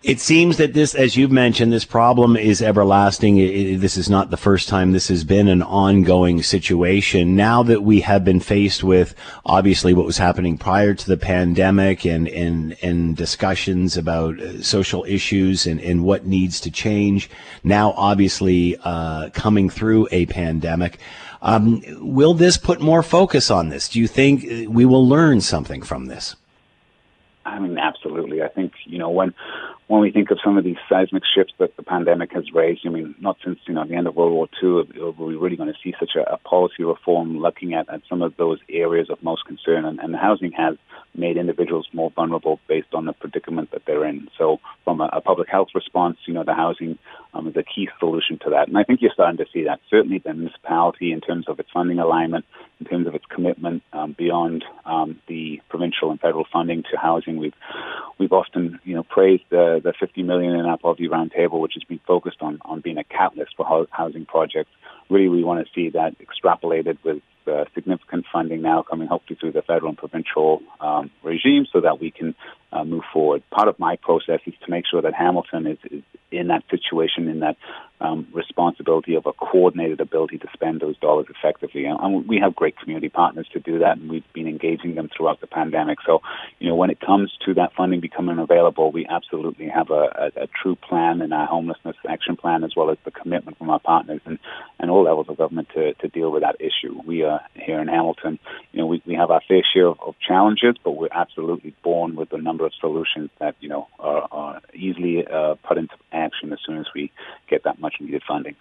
[0.03, 3.39] It seems that this, as you've mentioned, this problem is everlasting.
[3.39, 7.35] It, this is not the first time this has been an ongoing situation.
[7.35, 12.05] Now that we have been faced with, obviously, what was happening prior to the pandemic
[12.05, 17.27] and, and, and discussions about uh, social issues and, and what needs to change,
[17.63, 20.99] now obviously uh, coming through a pandemic,
[21.41, 23.89] um, will this put more focus on this?
[23.89, 26.35] Do you think we will learn something from this?
[27.47, 28.43] I mean, absolutely.
[28.43, 29.33] I think you know when
[29.87, 32.89] when we think of some of these seismic shifts that the pandemic has raised, I
[32.89, 35.71] mean, not since you know the end of World War II are we really going
[35.71, 39.23] to see such a, a policy reform looking at, at some of those areas of
[39.23, 40.75] most concern, and, and housing has
[41.17, 44.29] made individuals more vulnerable based on the predicament that they're in.
[44.37, 46.97] So, from a, a public health response, you know, the housing
[47.33, 49.79] um, is a key solution to that, and I think you're starting to see that.
[49.89, 52.45] Certainly, the municipality, in terms of its funding alignment,
[52.79, 57.37] in terms of its commitment um, beyond um, the provincial and federal funding to housing,
[57.37, 57.55] we've
[58.17, 61.83] we've often you know praised the the, 50 million in our poverty roundtable, which has
[61.83, 64.69] been focused on, on being a catalyst for housing projects.
[65.09, 69.53] Really, we want to see that extrapolated with uh, significant funding now coming hopefully through
[69.53, 72.35] the federal and provincial um, regime so that we can
[72.73, 73.41] uh, move forward.
[73.49, 77.29] Part of my process is to make sure that Hamilton is, is in that situation,
[77.29, 77.55] in that
[77.99, 81.85] um, responsibility of a coordinated ability to spend those dollars effectively.
[81.85, 85.09] And, and, we have great community partners to do that, and we've been engaging them
[85.15, 85.99] throughout the pandemic.
[86.05, 86.21] So,
[86.59, 90.43] you know, when it comes to that funding becoming available, we absolutely have a, a,
[90.43, 93.79] a true plan in our homelessness action plan, as well as the commitment from our
[93.79, 94.37] partners and,
[94.79, 96.99] and all levels of government to, to deal with that issue.
[97.05, 98.39] We are here in Hamilton.
[98.73, 102.15] You know, we, we have our fair share of, of challenges, but we're absolutely born
[102.15, 106.53] with a number of solutions that you know are, are easily uh, put into action
[106.53, 107.11] as soon as we
[107.49, 108.55] get that much needed funding.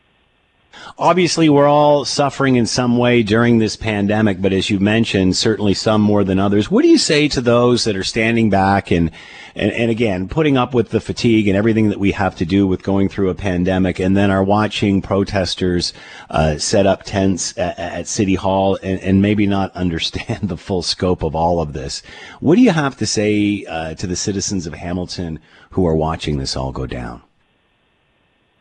[0.98, 5.74] Obviously, we're all suffering in some way during this pandemic, but as you mentioned, certainly
[5.74, 6.70] some more than others.
[6.70, 9.10] What do you say to those that are standing back and,
[9.54, 12.66] and, and again, putting up with the fatigue and everything that we have to do
[12.66, 15.92] with going through a pandemic and then are watching protesters
[16.30, 20.82] uh, set up tents at, at City Hall and, and, maybe not understand the full
[20.82, 22.02] scope of all of this?
[22.40, 26.38] What do you have to say uh, to the citizens of Hamilton who are watching
[26.38, 27.22] this all go down?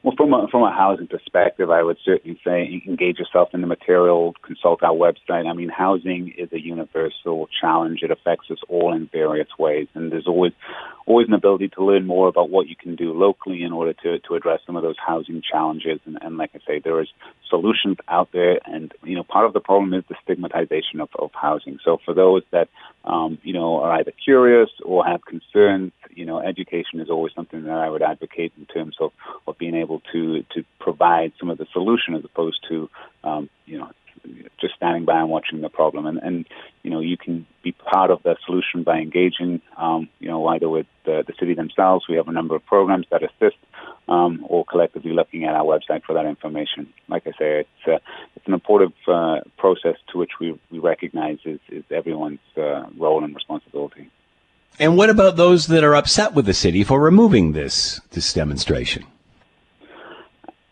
[0.06, 3.68] Well, from a, from a housing perspective, I would certainly say engage yourself in the
[3.68, 5.50] material, consult our website.
[5.50, 8.04] I mean, housing is a universal challenge.
[8.04, 10.52] It affects us all in various ways, and there's always
[11.08, 14.20] always an ability to learn more about what you can do locally in order to,
[14.20, 16.00] to address some of those housing challenges.
[16.06, 17.08] And, and like I say, there is
[17.50, 21.32] solutions out there, and you know, part of the problem is the stigmatization of, of
[21.34, 21.80] housing.
[21.84, 22.70] So for those that
[23.06, 27.63] um, you know are either curious or have concerns, you know, education is always something
[27.63, 29.12] that I would advocate in terms of,
[29.48, 32.89] of being able to to provide some of the solution as opposed to
[33.24, 33.91] um, you know
[34.60, 36.06] just standing by and watching the problem.
[36.06, 36.45] And, and
[36.84, 40.69] you know, you can be part of the solution by engaging, um, you know, either
[40.69, 42.06] with the, the city themselves.
[42.08, 43.58] We have a number of programs that assist,
[44.08, 46.91] um, or collectively looking at our website for that information.
[47.08, 47.99] Like I say, it's uh,
[48.36, 53.23] it's an important uh, process to which we, we recognize is, is everyone's uh, role
[53.23, 54.10] and responsibility.
[54.78, 59.06] And what about those that are upset with the city for removing this this demonstration?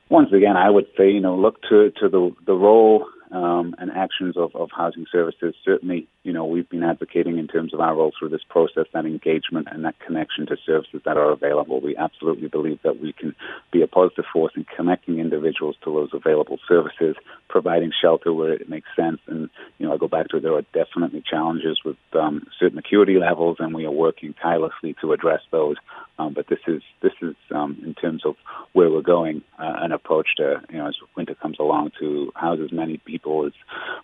[0.10, 3.92] Once again, I would say, you know, look to, to the, the role um, and
[3.92, 5.56] actions of, of housing services.
[5.66, 9.06] Certainly, you know, we've been advocating in terms of our role through this process, that
[9.06, 11.82] engagement and that connection to services that are available.
[11.82, 13.36] We absolutely believe that we can
[13.72, 17.16] be a positive force in connecting individuals to those available services,
[17.50, 19.20] providing shelter where it makes sense.
[19.28, 23.18] And, you know, I go back to there are definitely challenges with um, certain acuity
[23.18, 25.76] levels, and we are working tirelessly to address those.
[26.20, 28.36] Um, but this is this is um, in terms of
[28.74, 32.60] where we're going, uh, an approach to you know as winter comes along to house
[32.64, 33.54] as many people as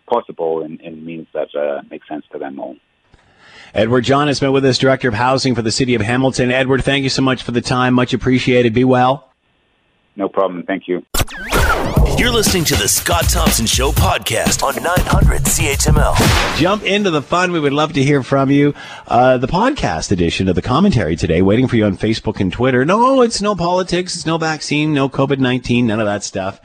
[0.07, 2.75] possible in, means that uh, make sense to them all.
[3.73, 6.51] Edward John has been with us, Director of Housing for the City of Hamilton.
[6.51, 7.93] Edward, thank you so much for the time.
[7.93, 8.73] Much appreciated.
[8.73, 9.29] Be well.
[10.15, 10.63] No problem.
[10.63, 11.05] Thank you.
[12.17, 16.57] You're listening to the Scott Thompson Show podcast on 900 CHML.
[16.57, 17.53] Jump into the fun.
[17.53, 18.73] We would love to hear from you.
[19.07, 22.83] Uh, the podcast edition of the commentary today, waiting for you on Facebook and Twitter.
[22.83, 24.15] No, it's no politics.
[24.15, 26.59] It's no vaccine, no COVID 19, none of that stuff.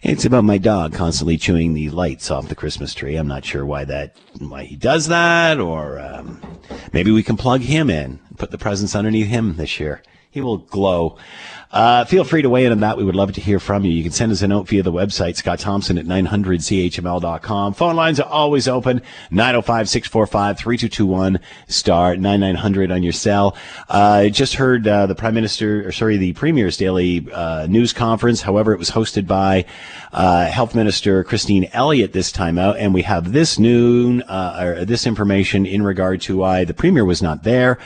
[0.00, 3.16] It's about my dog constantly chewing the lights off the Christmas tree.
[3.16, 6.40] I'm not sure why that, why he does that, or um,
[6.92, 10.02] maybe we can plug him in, and put the presents underneath him this year.
[10.30, 11.16] He will glow.
[11.70, 12.98] Uh, feel free to weigh in on that.
[12.98, 13.90] We would love to hear from you.
[13.90, 17.72] You can send us a note via the website, Scott Thompson at 900CHML.com.
[17.72, 19.00] Phone lines are always open,
[19.32, 23.56] 905-645-3221, star 9900 on your cell.
[23.88, 27.94] I uh, just heard uh, the Prime Minister, or sorry, the Premier's daily uh, news
[27.94, 28.42] conference.
[28.42, 29.64] However, it was hosted by
[30.12, 34.84] uh, Health Minister Christine Elliott this time out, and we have this noon, uh, or
[34.84, 37.78] this information in regard to why the Premier was not there.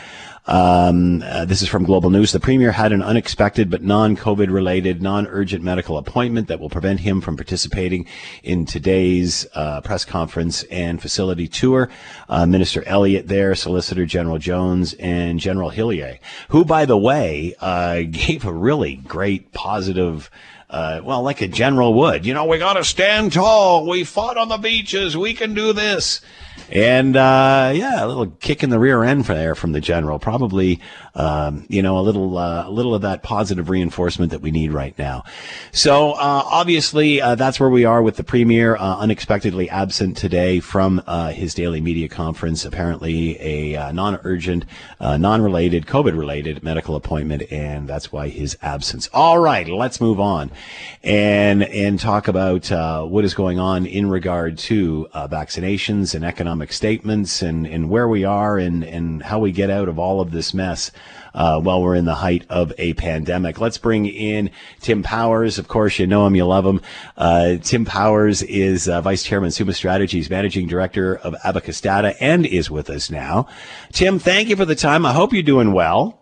[0.44, 2.32] Um, uh, this is from Global News.
[2.32, 7.20] The premier had an unexpected but non-COVID related, non-urgent medical appointment that will prevent him
[7.20, 8.06] from participating
[8.42, 11.88] in today's uh, press conference and facility tour.
[12.28, 18.00] Uh, Minister Elliott there, Solicitor General Jones, and General Hillier, who, by the way, uh,
[18.10, 20.28] gave a really great positive.
[20.72, 22.24] Uh, well, like a general would.
[22.24, 23.86] You know, we got to stand tall.
[23.86, 25.14] We fought on the beaches.
[25.14, 26.22] We can do this.
[26.70, 30.18] And uh, yeah, a little kick in the rear end there from the general.
[30.18, 30.80] Probably,
[31.14, 34.72] um, you know, a little uh, a little of that positive reinforcement that we need
[34.72, 35.24] right now.
[35.72, 40.60] So uh, obviously, uh, that's where we are with the premier uh, unexpectedly absent today
[40.60, 42.64] from uh, his daily media conference.
[42.64, 44.64] Apparently, a non-urgent,
[45.00, 49.08] non-related, COVID-related medical appointment, and that's why his absence.
[49.12, 50.50] All right, let's move on
[51.02, 52.70] and and talk about
[53.10, 58.08] what is going on in regard to vaccinations and economic economic statements and, and where
[58.08, 60.90] we are and, and how we get out of all of this mess
[61.34, 63.60] uh, while we're in the height of a pandemic.
[63.60, 65.58] Let's bring in Tim Powers.
[65.58, 66.80] Of course, you know him, you love him.
[67.16, 72.44] Uh, Tim Powers is uh, Vice Chairman, Summa Strategies, Managing Director of Abacus Data, and
[72.44, 73.48] is with us now.
[73.92, 75.06] Tim, thank you for the time.
[75.06, 76.21] I hope you're doing well.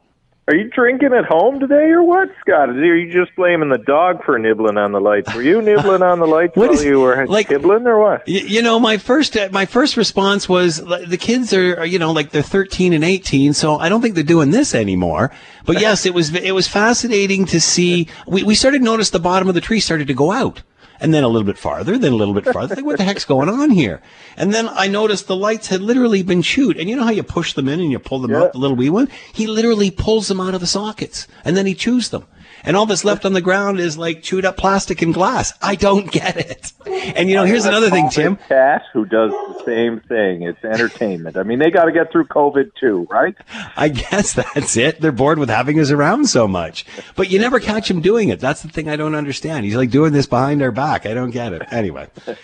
[0.51, 2.71] Are you drinking at home today or what, Scott?
[2.71, 5.33] Are you just blaming the dog for nibbling on the lights?
[5.33, 8.27] Were you nibbling on the lights while is, you were like, nibbling or what?
[8.27, 12.11] You, you know, my first uh, my first response was the kids are you know
[12.11, 15.31] like they're 13 and 18, so I don't think they're doing this anymore.
[15.67, 18.09] But yes, it was it was fascinating to see.
[18.27, 20.63] We we started to notice the bottom of the tree started to go out
[21.01, 22.77] and then a little bit farther, then a little bit farther.
[22.77, 24.03] Like, what the heck's going on here?
[24.37, 26.77] And then I noticed the lights had literally been chewed.
[26.77, 28.43] And you know how you push them in and you pull them yeah.
[28.43, 29.09] out, the little wee one?
[29.33, 32.27] He literally pulls them out of the sockets and then he chews them
[32.65, 35.53] and all that's left on the ground is like chewed up plastic and glass.
[35.63, 36.73] I don't get it.
[37.17, 38.37] And you know, here's another thing, Tim.
[38.37, 40.43] Cat who does the same thing.
[40.43, 41.37] It's entertainment.
[41.37, 43.35] I mean, they got to get through COVID too, right?
[43.77, 45.01] I guess that's it.
[45.01, 46.85] They're bored with having us around so much,
[47.17, 48.41] but you never catch him doing it.
[48.41, 49.65] That's the thing I don't understand.
[49.65, 51.07] He's like doing this behind our back.
[51.07, 51.63] I don't get it.
[51.73, 52.09] Anyway.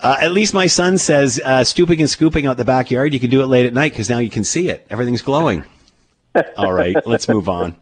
[0.00, 3.14] Uh, at least my son says uh, stooping and scooping out the backyard.
[3.14, 4.84] You can do it late at night because now you can see it.
[4.90, 5.64] Everything's glowing.
[6.56, 7.76] All right, let's move on.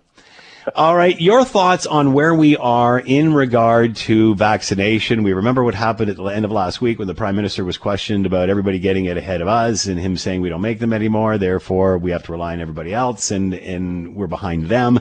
[0.74, 5.22] All right, your thoughts on where we are in regard to vaccination.
[5.22, 7.78] We remember what happened at the end of last week when the prime minister was
[7.78, 10.92] questioned about everybody getting it ahead of us and him saying we don't make them
[10.92, 15.00] anymore, therefore we have to rely on everybody else and and we're behind them.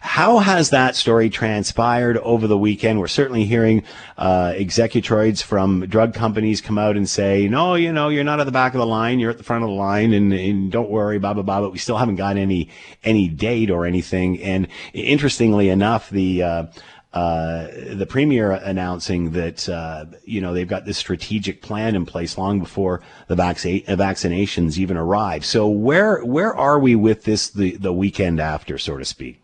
[0.00, 3.00] How has that story transpired over the weekend?
[3.00, 3.82] We're certainly hearing
[4.16, 8.44] uh, executroids from drug companies come out and say, no, you know, you're not at
[8.44, 10.88] the back of the line, you're at the front of the line, and, and don't
[10.88, 11.62] worry, blah blah blah.
[11.62, 12.70] But we still haven't got any
[13.02, 14.40] any date or anything.
[14.40, 14.68] And
[15.00, 16.66] interestingly enough, the uh,
[17.12, 22.38] uh, the premier announcing that uh, you know they've got this strategic plan in place
[22.38, 25.44] long before the vac- vaccinations even arrive.
[25.44, 29.42] So where where are we with this the the weekend after, so to speak?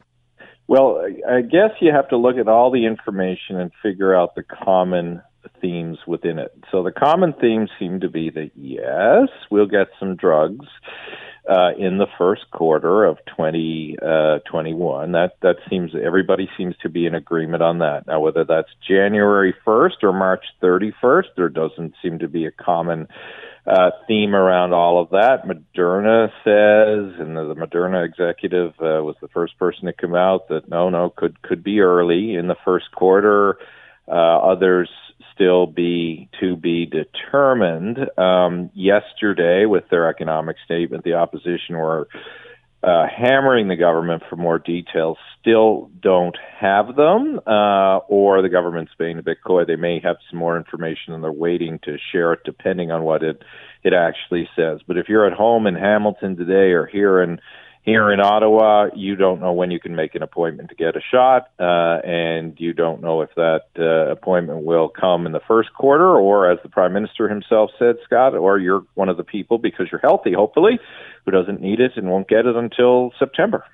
[0.69, 4.43] Well, I guess you have to look at all the information and figure out the
[4.43, 5.23] common
[5.61, 6.53] themes within it.
[6.71, 10.67] So the common themes seem to be that yes, we'll get some drugs
[11.49, 15.15] uh, in the first quarter of 2021.
[15.15, 18.07] Uh, that that seems everybody seems to be in agreement on that.
[18.07, 23.09] Now, whether that's January 1st or March 31st, there doesn't seem to be a common
[23.67, 25.45] uh, theme around all of that.
[25.45, 30.49] Moderna says, and the, the Moderna executive uh, was the first person to come out
[30.49, 33.59] that no, no, could could be early in the first quarter.
[34.09, 34.89] Uh, others
[35.35, 37.99] still be to be determined.
[38.19, 42.09] Um, yesterday, with their economic statement, the opposition were
[42.83, 45.19] uh, hammering the government for more details.
[45.41, 49.65] Still don't have them, uh, or the government's being a bit coy.
[49.65, 53.23] They may have some more information and they're waiting to share it, depending on what
[53.23, 53.43] it
[53.83, 54.81] it actually says.
[54.87, 57.41] But if you're at home in Hamilton today or here in
[57.87, 61.01] here in Ottawa, you don't know when you can make an appointment to get a
[61.01, 65.73] shot, uh, and you don't know if that uh, appointment will come in the first
[65.73, 69.59] quarter, or as the Prime Minister himself said, Scott, or you're one of the people
[69.59, 70.81] because you're healthy, hopefully,
[71.25, 73.65] who doesn't need it and won't get it until September.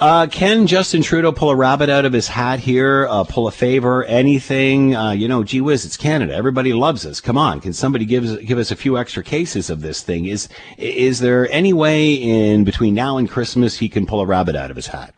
[0.00, 3.08] Uh, can Justin Trudeau pull a rabbit out of his hat here?
[3.10, 4.04] Uh, pull a favor?
[4.04, 4.94] Anything?
[4.94, 6.34] Uh, you know, gee whiz, it's Canada.
[6.34, 7.20] Everybody loves us.
[7.20, 10.26] Come on, can somebody give us, give us a few extra cases of this thing?
[10.26, 14.54] Is is there any way in between now and Christmas he can pull a rabbit
[14.54, 15.14] out of his hat?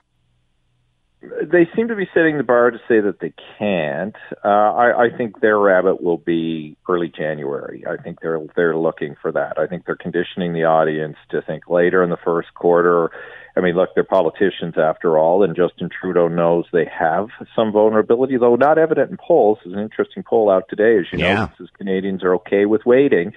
[1.22, 4.16] They seem to be setting the bar to say that they can't.
[4.42, 7.84] Uh, I, I think their rabbit will be early January.
[7.86, 9.58] I think they're they're looking for that.
[9.58, 13.10] I think they're conditioning the audience to think later in the first quarter
[13.56, 18.36] I mean, look, they're politicians after all, and Justin Trudeau knows they have some vulnerability,
[18.36, 19.58] though not evident in polls.
[19.64, 21.34] There's an interesting poll out today, as you yeah.
[21.34, 23.32] know, says Canadians are okay with waiting.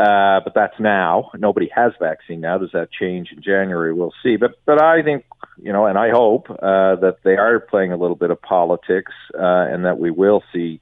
[0.00, 1.30] Uh, but that's now.
[1.36, 2.56] Nobody has vaccine now.
[2.56, 3.92] Does that change in January?
[3.92, 4.36] We'll see.
[4.36, 5.26] But but I think
[5.62, 9.12] you know, and I hope uh, that they are playing a little bit of politics,
[9.34, 10.80] uh, and that we will see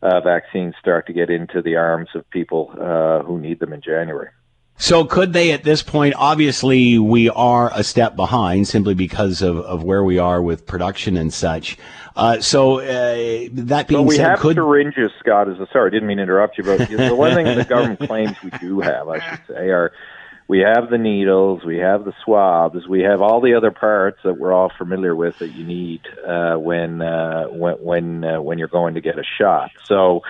[0.00, 3.82] uh, vaccines start to get into the arms of people uh, who need them in
[3.82, 4.30] January.
[4.78, 9.58] So could they at this point, obviously we are a step behind simply because of,
[9.58, 11.78] of where we are with production and such.
[12.14, 14.56] Uh, so uh, that being so we said, have could...
[14.56, 17.56] syringes, Scott, as a, sorry, I didn't mean to interrupt you, but the one thing
[17.56, 19.92] the government claims we do have, I should say, are
[20.48, 24.38] we have the needles, we have the swabs, we have all the other parts that
[24.38, 28.68] we're all familiar with that you need uh, when uh, when when uh, when you're
[28.68, 29.70] going to get a shot.
[29.84, 30.22] So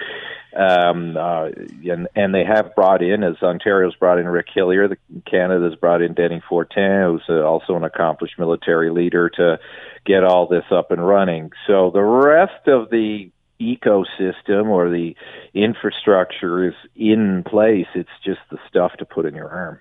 [0.56, 1.48] um, uh,
[1.90, 4.96] and, and they have brought in, as Ontario's brought in Rick Hillier, the,
[5.30, 9.58] Canada's brought in Dany Fortin, who's uh, also an accomplished military leader, to
[10.04, 11.52] get all this up and running.
[11.66, 13.30] So the rest of the
[13.60, 15.16] ecosystem or the
[15.54, 17.86] infrastructure is in place.
[17.94, 19.80] It's just the stuff to put in your arm.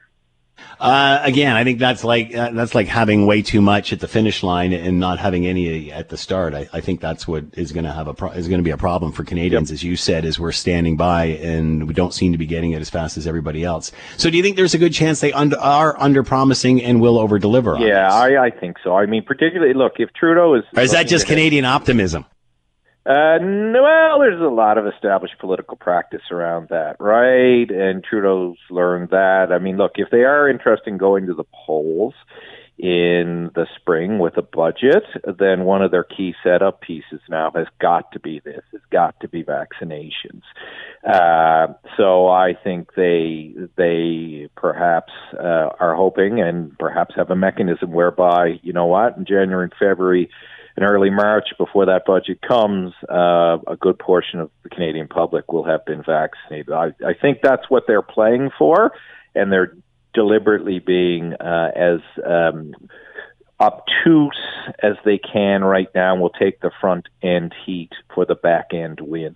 [0.80, 4.08] Uh, again, I think that's like uh, that's like having way too much at the
[4.08, 6.54] finish line and not having any at the start.
[6.54, 8.72] I, I think that's what is going to have a pro- is going to be
[8.72, 9.76] a problem for Canadians, yep.
[9.76, 12.82] as you said, as we're standing by and we don't seem to be getting it
[12.82, 13.92] as fast as everybody else.
[14.18, 17.18] So, do you think there's a good chance they under, are under promising and will
[17.18, 17.78] over deliver?
[17.78, 18.96] Yeah, I, I, think so.
[18.96, 20.64] I mean, particularly look if Trudeau is.
[20.76, 22.26] Or is that just Canadian optimism?
[23.06, 27.70] Uh, well, there's a lot of established political practice around that, right?
[27.70, 29.48] And Trudeau's learned that.
[29.52, 32.16] I mean, look, if they are interested in going to the polls
[32.78, 35.04] in the spring with a budget,
[35.40, 38.64] then one of their key setup pieces now has got to be this.
[38.74, 40.42] It's got to be vaccinations.
[41.08, 47.92] Uh, so I think they they perhaps uh, are hoping and perhaps have a mechanism
[47.92, 50.30] whereby you know what in January and February
[50.78, 55.52] in early March, before that budget comes, uh, a good portion of the Canadian public
[55.52, 56.72] will have been vaccinated.
[56.72, 58.92] I, I think that's what they're playing for,
[59.34, 59.76] and they're
[60.14, 62.74] deliberately being uh, as um,
[63.60, 64.42] obtuse
[64.84, 66.20] as they can right now.
[66.20, 69.36] We'll take the front end heat for the back end win.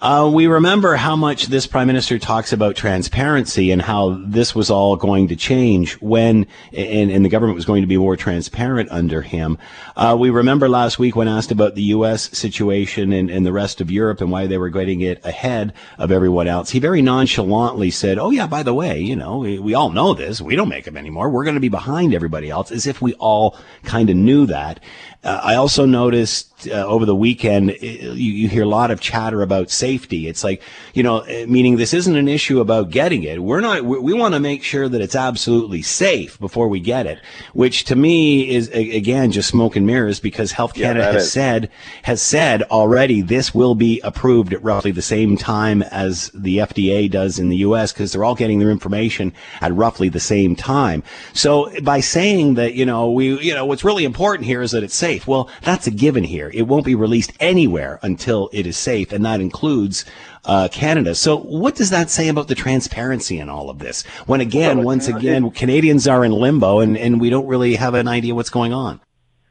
[0.00, 4.70] Uh, we remember how much this prime minister talks about transparency and how this was
[4.70, 8.88] all going to change when, and, and the government was going to be more transparent
[8.92, 9.58] under him.
[9.96, 12.30] Uh, we remember last week when asked about the U.S.
[12.36, 16.12] situation and, and the rest of Europe and why they were getting it ahead of
[16.12, 16.70] everyone else.
[16.70, 20.14] He very nonchalantly said, "Oh yeah, by the way, you know, we, we all know
[20.14, 20.40] this.
[20.40, 21.28] We don't make them anymore.
[21.28, 24.78] We're going to be behind everybody else," as if we all kind of knew that.
[25.24, 29.42] Uh, I also noticed uh, over the weekend, you, you, hear a lot of chatter
[29.42, 30.28] about safety.
[30.28, 30.62] It's like,
[30.94, 33.42] you know, uh, meaning this isn't an issue about getting it.
[33.42, 37.06] We're not, we, we want to make sure that it's absolutely safe before we get
[37.06, 37.18] it,
[37.52, 41.32] which to me is, again, just smoke and mirrors because Health Canada yeah, has is.
[41.32, 41.70] said,
[42.04, 47.10] has said already this will be approved at roughly the same time as the FDA
[47.10, 47.92] does in the U.S.
[47.92, 51.02] because they're all getting their information at roughly the same time.
[51.32, 54.84] So by saying that, you know, we, you know, what's really important here is that
[54.84, 55.26] it's safe safe.
[55.26, 56.50] Well, that's a given here.
[56.52, 60.04] It won't be released anywhere until it is safe, and that includes
[60.44, 61.14] uh, Canada.
[61.14, 64.04] So, what does that say about the transparency in all of this?
[64.26, 67.94] When again, well, once again, Canadians are in limbo, and, and we don't really have
[67.94, 69.00] an idea what's going on.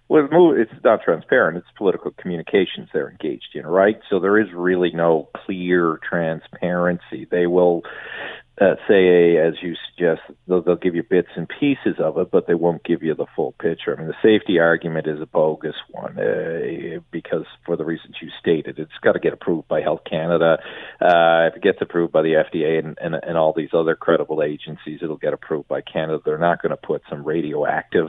[0.10, 1.58] Well, it's not transparent.
[1.58, 4.00] It's political communications they're engaged in, right?
[4.10, 7.28] So there is really no clear transparency.
[7.30, 7.82] They will
[8.60, 12.48] uh, say, as you suggest, they'll, they'll give you bits and pieces of it, but
[12.48, 13.96] they won't give you the full picture.
[13.96, 18.30] I mean, the safety argument is a bogus one uh, because, for the reasons you
[18.40, 20.58] stated, it's got to get approved by Health Canada.
[21.00, 24.42] Uh, if it gets approved by the FDA and, and, and all these other credible
[24.42, 26.20] agencies, it'll get approved by Canada.
[26.26, 28.08] They're not going to put some radioactive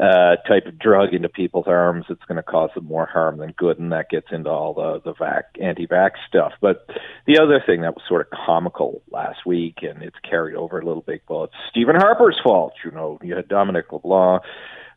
[0.00, 2.06] uh, type of drug into people's arms.
[2.08, 5.00] It's going to cause them more harm than good, and that gets into all the
[5.04, 6.52] the vac anti-vax stuff.
[6.60, 6.86] But
[7.26, 10.78] the other thing that was sort of comical last week week, and it's carried over
[10.78, 11.22] a little bit.
[11.28, 12.74] Well, it's Stephen Harper's fault.
[12.84, 14.42] You know, you had Dominic LeBlanc,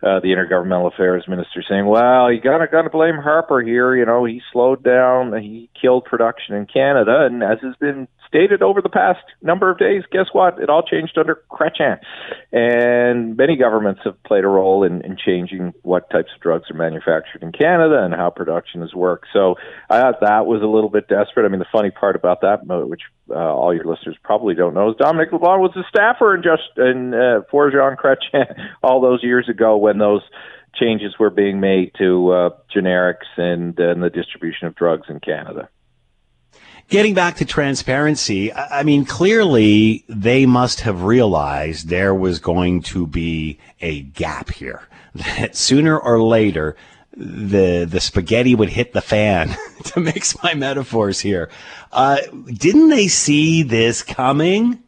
[0.03, 3.95] uh, the intergovernmental affairs minister, saying, "Well, you gotta gotta blame Harper here.
[3.95, 8.61] You know, he slowed down, he killed production in Canada, and as has been stated
[8.61, 10.59] over the past number of days, guess what?
[10.59, 11.99] It all changed under Chrétien.
[12.51, 16.75] And many governments have played a role in, in changing what types of drugs are
[16.75, 19.27] manufactured in Canada and how production has worked.
[19.31, 19.55] So
[19.89, 21.45] I thought that was a little bit desperate.
[21.45, 24.89] I mean, the funny part about that, which uh, all your listeners probably don't know,
[24.89, 29.23] is Dominic LeBlanc was a staffer in just in uh, for Jean Chrétien all those
[29.23, 30.21] years ago when those
[30.75, 35.69] changes were being made to uh, generics and, and the distribution of drugs in Canada
[36.89, 43.07] getting back to transparency, I mean, clearly they must have realized there was going to
[43.07, 44.87] be a gap here.
[45.15, 46.75] That sooner or later,
[47.15, 49.55] the the spaghetti would hit the fan.
[49.85, 51.49] to mix my metaphors here,
[51.93, 52.17] uh,
[52.47, 54.83] didn't they see this coming?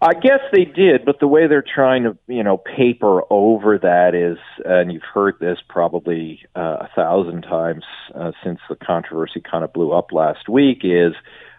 [0.00, 4.14] I guess they did, but the way they're trying to, you know, paper over that
[4.14, 7.82] is, and you've heard this probably uh, a thousand times
[8.14, 11.14] uh, since the controversy kind of blew up last week, is,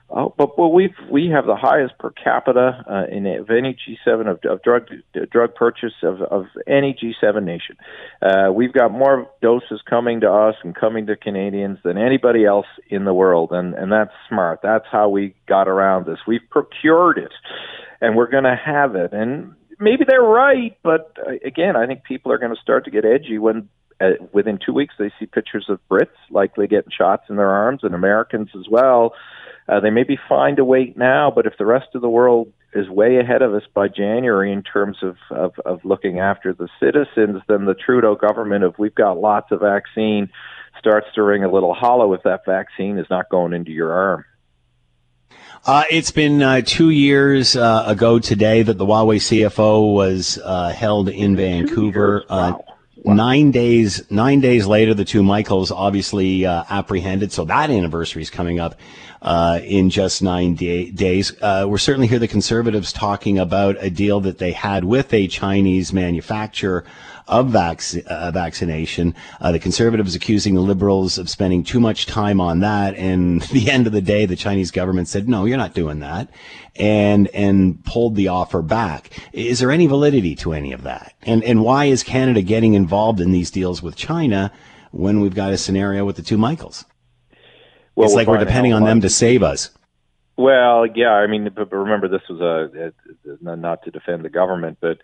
[0.09, 4.31] oh, but well, we've we have the highest per capita uh, in of any G7
[4.31, 4.87] of, of drug
[5.29, 7.75] drug purchase of, of any G7 nation.
[8.21, 12.67] Uh, we've got more doses coming to us and coming to Canadians than anybody else
[12.89, 14.61] in the world, and and that's smart.
[14.63, 16.19] That's how we got around this.
[16.25, 17.33] We've procured it
[18.01, 19.13] and we're going to have it.
[19.13, 22.91] And maybe they're right, but uh, again, I think people are going to start to
[22.91, 23.69] get edgy when
[24.01, 27.81] uh, within two weeks they see pictures of Brits likely getting shots in their arms
[27.83, 29.13] and Americans as well.
[29.67, 32.51] Uh, they may be fine to wait now, but if the rest of the world
[32.73, 36.69] is way ahead of us by January in terms of, of, of looking after the
[36.79, 40.29] citizens, then the Trudeau government, if we've got lots of vaccine,
[40.77, 44.25] starts to ring a little hollow if that vaccine is not going into your arm.
[45.65, 50.69] Uh, it's been uh, two years uh, ago today that the Huawei CFO was uh,
[50.69, 52.23] held in Vancouver.
[52.29, 52.65] Uh, wow.
[53.03, 53.13] Wow.
[53.13, 57.31] Nine days, nine days later, the two Michaels obviously uh, apprehended.
[57.31, 58.79] So that anniversary is coming up
[59.63, 61.33] in just nine day- days.
[61.41, 65.93] we're certainly hear the conservatives talking about a deal that they had with a Chinese
[65.93, 66.83] manufacturer
[67.29, 69.15] of vac- uh, vaccination.
[69.39, 72.95] Uh, the conservatives accusing the liberals of spending too much time on that.
[72.95, 76.29] And the end of the day, the Chinese government said, no, you're not doing that.
[76.75, 79.11] And, and pulled the offer back.
[79.31, 81.13] Is there any validity to any of that?
[81.21, 84.51] And, and why is Canada getting involved in these deals with China
[84.91, 86.85] when we've got a scenario with the two Michaels?
[87.95, 89.71] Well, it's like we're depending on them to save us.
[90.37, 92.93] Well, yeah, I mean, but remember, this was a,
[93.45, 94.99] a not to defend the government, but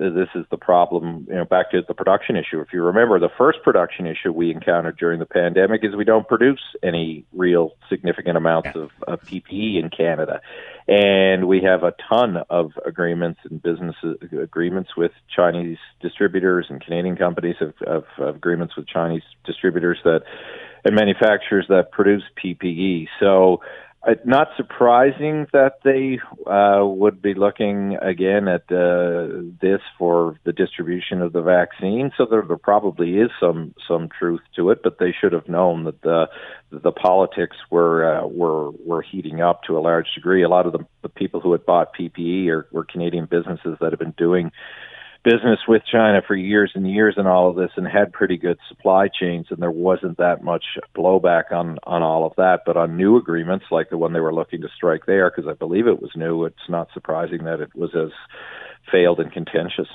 [0.00, 1.26] Uh, this is the problem.
[1.28, 2.60] You know, back to the production issue.
[2.60, 6.28] If you remember, the first production issue we encountered during the pandemic is we don't
[6.28, 10.40] produce any real significant amounts of, of PPE in Canada,
[10.86, 13.96] and we have a ton of agreements and business
[14.32, 20.22] agreements with Chinese distributors and Canadian companies of, have, have agreements with Chinese distributors that
[20.86, 23.08] and manufacturers that produce PPE.
[23.18, 23.60] So
[24.06, 30.52] uh, not surprising that they uh, would be looking again at uh, this for the
[30.52, 32.12] distribution of the vaccine.
[32.16, 35.84] So there, there, probably is some some truth to it, but they should have known
[35.84, 36.28] that the
[36.70, 40.42] the politics were uh, were were heating up to a large degree.
[40.42, 43.90] A lot of the, the people who had bought PPE are, were Canadian businesses that
[43.92, 44.52] have been doing
[45.26, 48.58] business with China for years and years and all of this and had pretty good
[48.68, 50.64] supply chains and there wasn't that much
[50.96, 54.32] blowback on on all of that but on new agreements like the one they were
[54.32, 57.74] looking to strike there because I believe it was new it's not surprising that it
[57.74, 58.10] was as
[58.92, 59.88] failed and contentious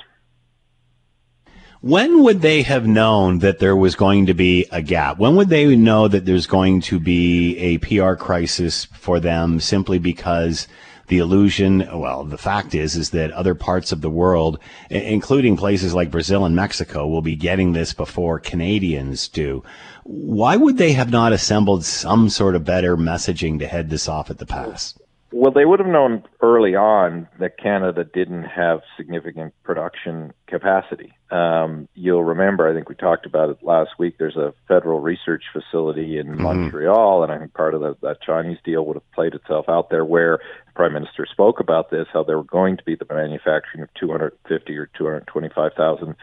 [1.80, 5.18] when would they have known that there was going to be a gap?
[5.18, 9.98] When would they know that there's going to be a PR crisis for them simply
[9.98, 10.68] because
[11.12, 14.58] the illusion, well, the fact is, is that other parts of the world,
[14.88, 19.62] including places like Brazil and Mexico, will be getting this before Canadians do.
[20.04, 24.30] Why would they have not assembled some sort of better messaging to head this off
[24.30, 24.94] at the pass?
[25.32, 31.14] Well, they would have known early on that Canada didn't have significant production capacity.
[31.30, 34.16] Um, you'll remember, I think we talked about it last week.
[34.18, 36.42] There's a federal research facility in mm-hmm.
[36.42, 39.88] Montreal, and I think part of the, that Chinese deal would have played itself out
[39.88, 43.06] there, where the Prime Minister spoke about this, how there were going to be the
[43.08, 46.14] manufacturing of 250 or 225,000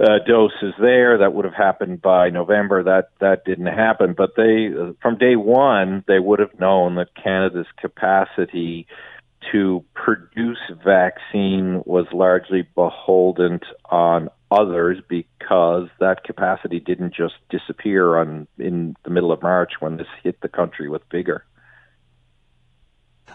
[0.00, 1.18] uh, doses there.
[1.18, 2.82] That would have happened by November.
[2.82, 4.14] That that didn't happen.
[4.16, 4.68] But they,
[5.02, 8.86] from day one, they would have known that Canada's capacity
[9.52, 18.46] to produce vaccine was largely beholden on others because that capacity didn't just disappear on
[18.58, 21.44] in the middle of March when this hit the country with vigor.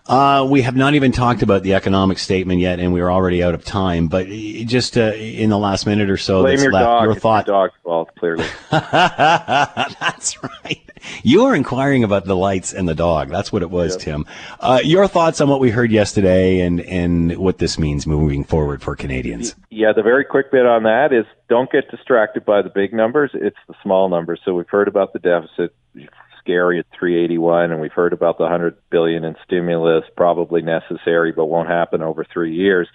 [0.05, 3.41] Uh, we have not even talked about the economic statement yet, and we are already
[3.41, 4.07] out of time.
[4.07, 7.03] But just uh, in the last minute or so, Blame that's your left, dog.
[7.05, 7.47] your thought.
[7.47, 8.45] Your dog's fault, clearly.
[8.71, 10.81] that's right.
[11.21, 13.29] You are inquiring about the lights and the dog.
[13.29, 13.95] That's what it was.
[13.97, 14.25] Tim.
[14.59, 18.81] Uh, your thoughts on what we heard yesterday and and what this means moving forward
[18.81, 19.55] for Canadians?
[19.69, 23.31] Yeah, the very quick bit on that is don't get distracted by the big numbers.
[23.33, 24.39] It's the small numbers.
[24.45, 25.75] So we've heard about the deficit
[26.43, 31.45] scary at 381 and we've heard about the 100 billion in stimulus probably necessary but
[31.45, 32.87] won't happen over 3 years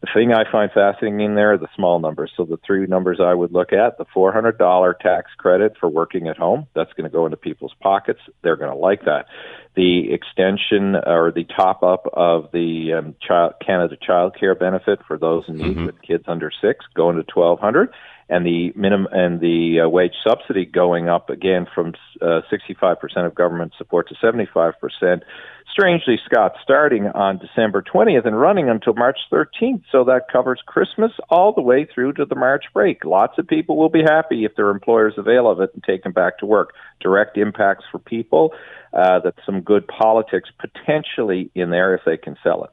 [0.00, 2.30] the thing I find fascinating in there are the small numbers.
[2.36, 6.36] So the three numbers I would look at: the $400 tax credit for working at
[6.36, 6.68] home.
[6.74, 8.20] That's going to go into people's pockets.
[8.42, 9.26] They're going to like that.
[9.74, 15.18] The extension or the top up of the um, child, Canada Child Care benefit for
[15.18, 15.86] those in need mm-hmm.
[15.86, 17.92] with kids under six, going to 1200
[18.28, 23.34] and the minimum and the uh, wage subsidy going up again from uh, 65% of
[23.34, 25.22] government support to 75%.
[25.70, 29.82] Strangely, Scott, starting on December 20th and running until March 13th.
[29.92, 33.04] So that covers Christmas all the way through to the March break.
[33.04, 36.12] Lots of people will be happy if their employers avail of it and take them
[36.12, 36.74] back to work.
[37.00, 38.52] Direct impacts for people.
[38.92, 42.70] Uh, that's some good politics potentially in there if they can sell it.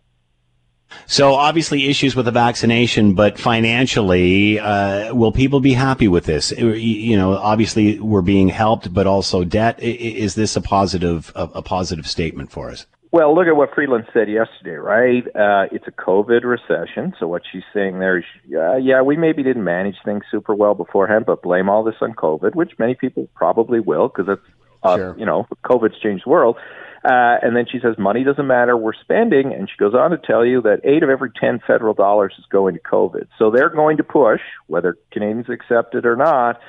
[1.07, 6.51] So obviously issues with the vaccination, but financially, uh, will people be happy with this?
[6.51, 9.81] You know, obviously we're being helped, but also debt.
[9.81, 12.85] Is this a positive, a, positive statement for us?
[13.11, 15.25] Well, look at what Freeland said yesterday, right?
[15.27, 17.13] Uh, it's a COVID recession.
[17.17, 20.73] So what she's saying there is, uh, yeah, we maybe didn't manage things super well
[20.73, 24.97] beforehand, but blame all this on COVID, which many people probably will because it's, uh,
[24.97, 25.15] sure.
[25.17, 26.57] you know, COVID's changed the world.
[27.05, 29.53] Uh, and then she says, money doesn't matter, we're spending.
[29.53, 32.45] And she goes on to tell you that eight of every 10 federal dollars is
[32.49, 33.27] going to COVID.
[33.37, 36.59] So they're going to push, whether Canadians accept it or not,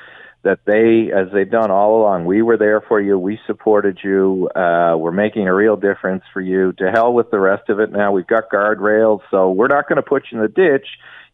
[0.42, 4.48] that they, as they've done all along, we were there for you, we supported you,
[4.54, 6.72] uh, we're making a real difference for you.
[6.74, 8.12] To hell with the rest of it now.
[8.12, 10.86] We've got guardrails, so we're not going to put you in the ditch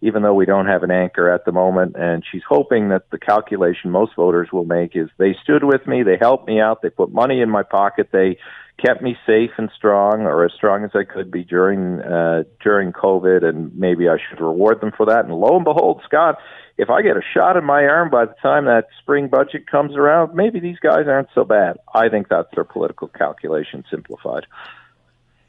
[0.02, 1.94] even though we don't have an anchor at the moment.
[1.96, 6.02] And she's hoping that the calculation most voters will make is they stood with me,
[6.02, 8.36] they helped me out, they put money in my pocket, they
[8.84, 12.92] kept me safe and strong, or as strong as I could be during uh, during
[12.92, 15.24] COVID, and maybe I should reward them for that.
[15.24, 16.38] And lo and behold, Scott,
[16.78, 19.94] if I get a shot in my arm by the time that spring budget comes
[19.94, 21.76] around, maybe these guys aren't so bad.
[21.94, 24.46] I think that's their political calculation simplified.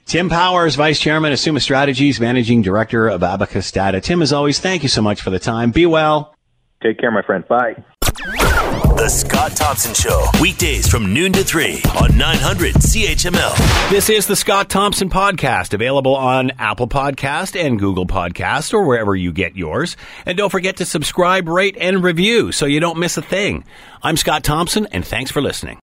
[0.05, 4.01] Tim Powers, Vice Chairman, at Summa Strategies, Managing Director of Abacus Data.
[4.01, 5.71] Tim, as always, thank you so much for the time.
[5.71, 6.35] Be well.
[6.83, 7.47] Take care, my friend.
[7.47, 7.81] Bye.
[8.01, 13.89] The Scott Thompson Show, weekdays from noon to 3 on 900 CHML.
[13.89, 19.15] This is the Scott Thompson Podcast, available on Apple Podcast and Google Podcast or wherever
[19.15, 19.97] you get yours.
[20.25, 23.63] And don't forget to subscribe, rate, and review so you don't miss a thing.
[24.03, 25.81] I'm Scott Thompson, and thanks for listening.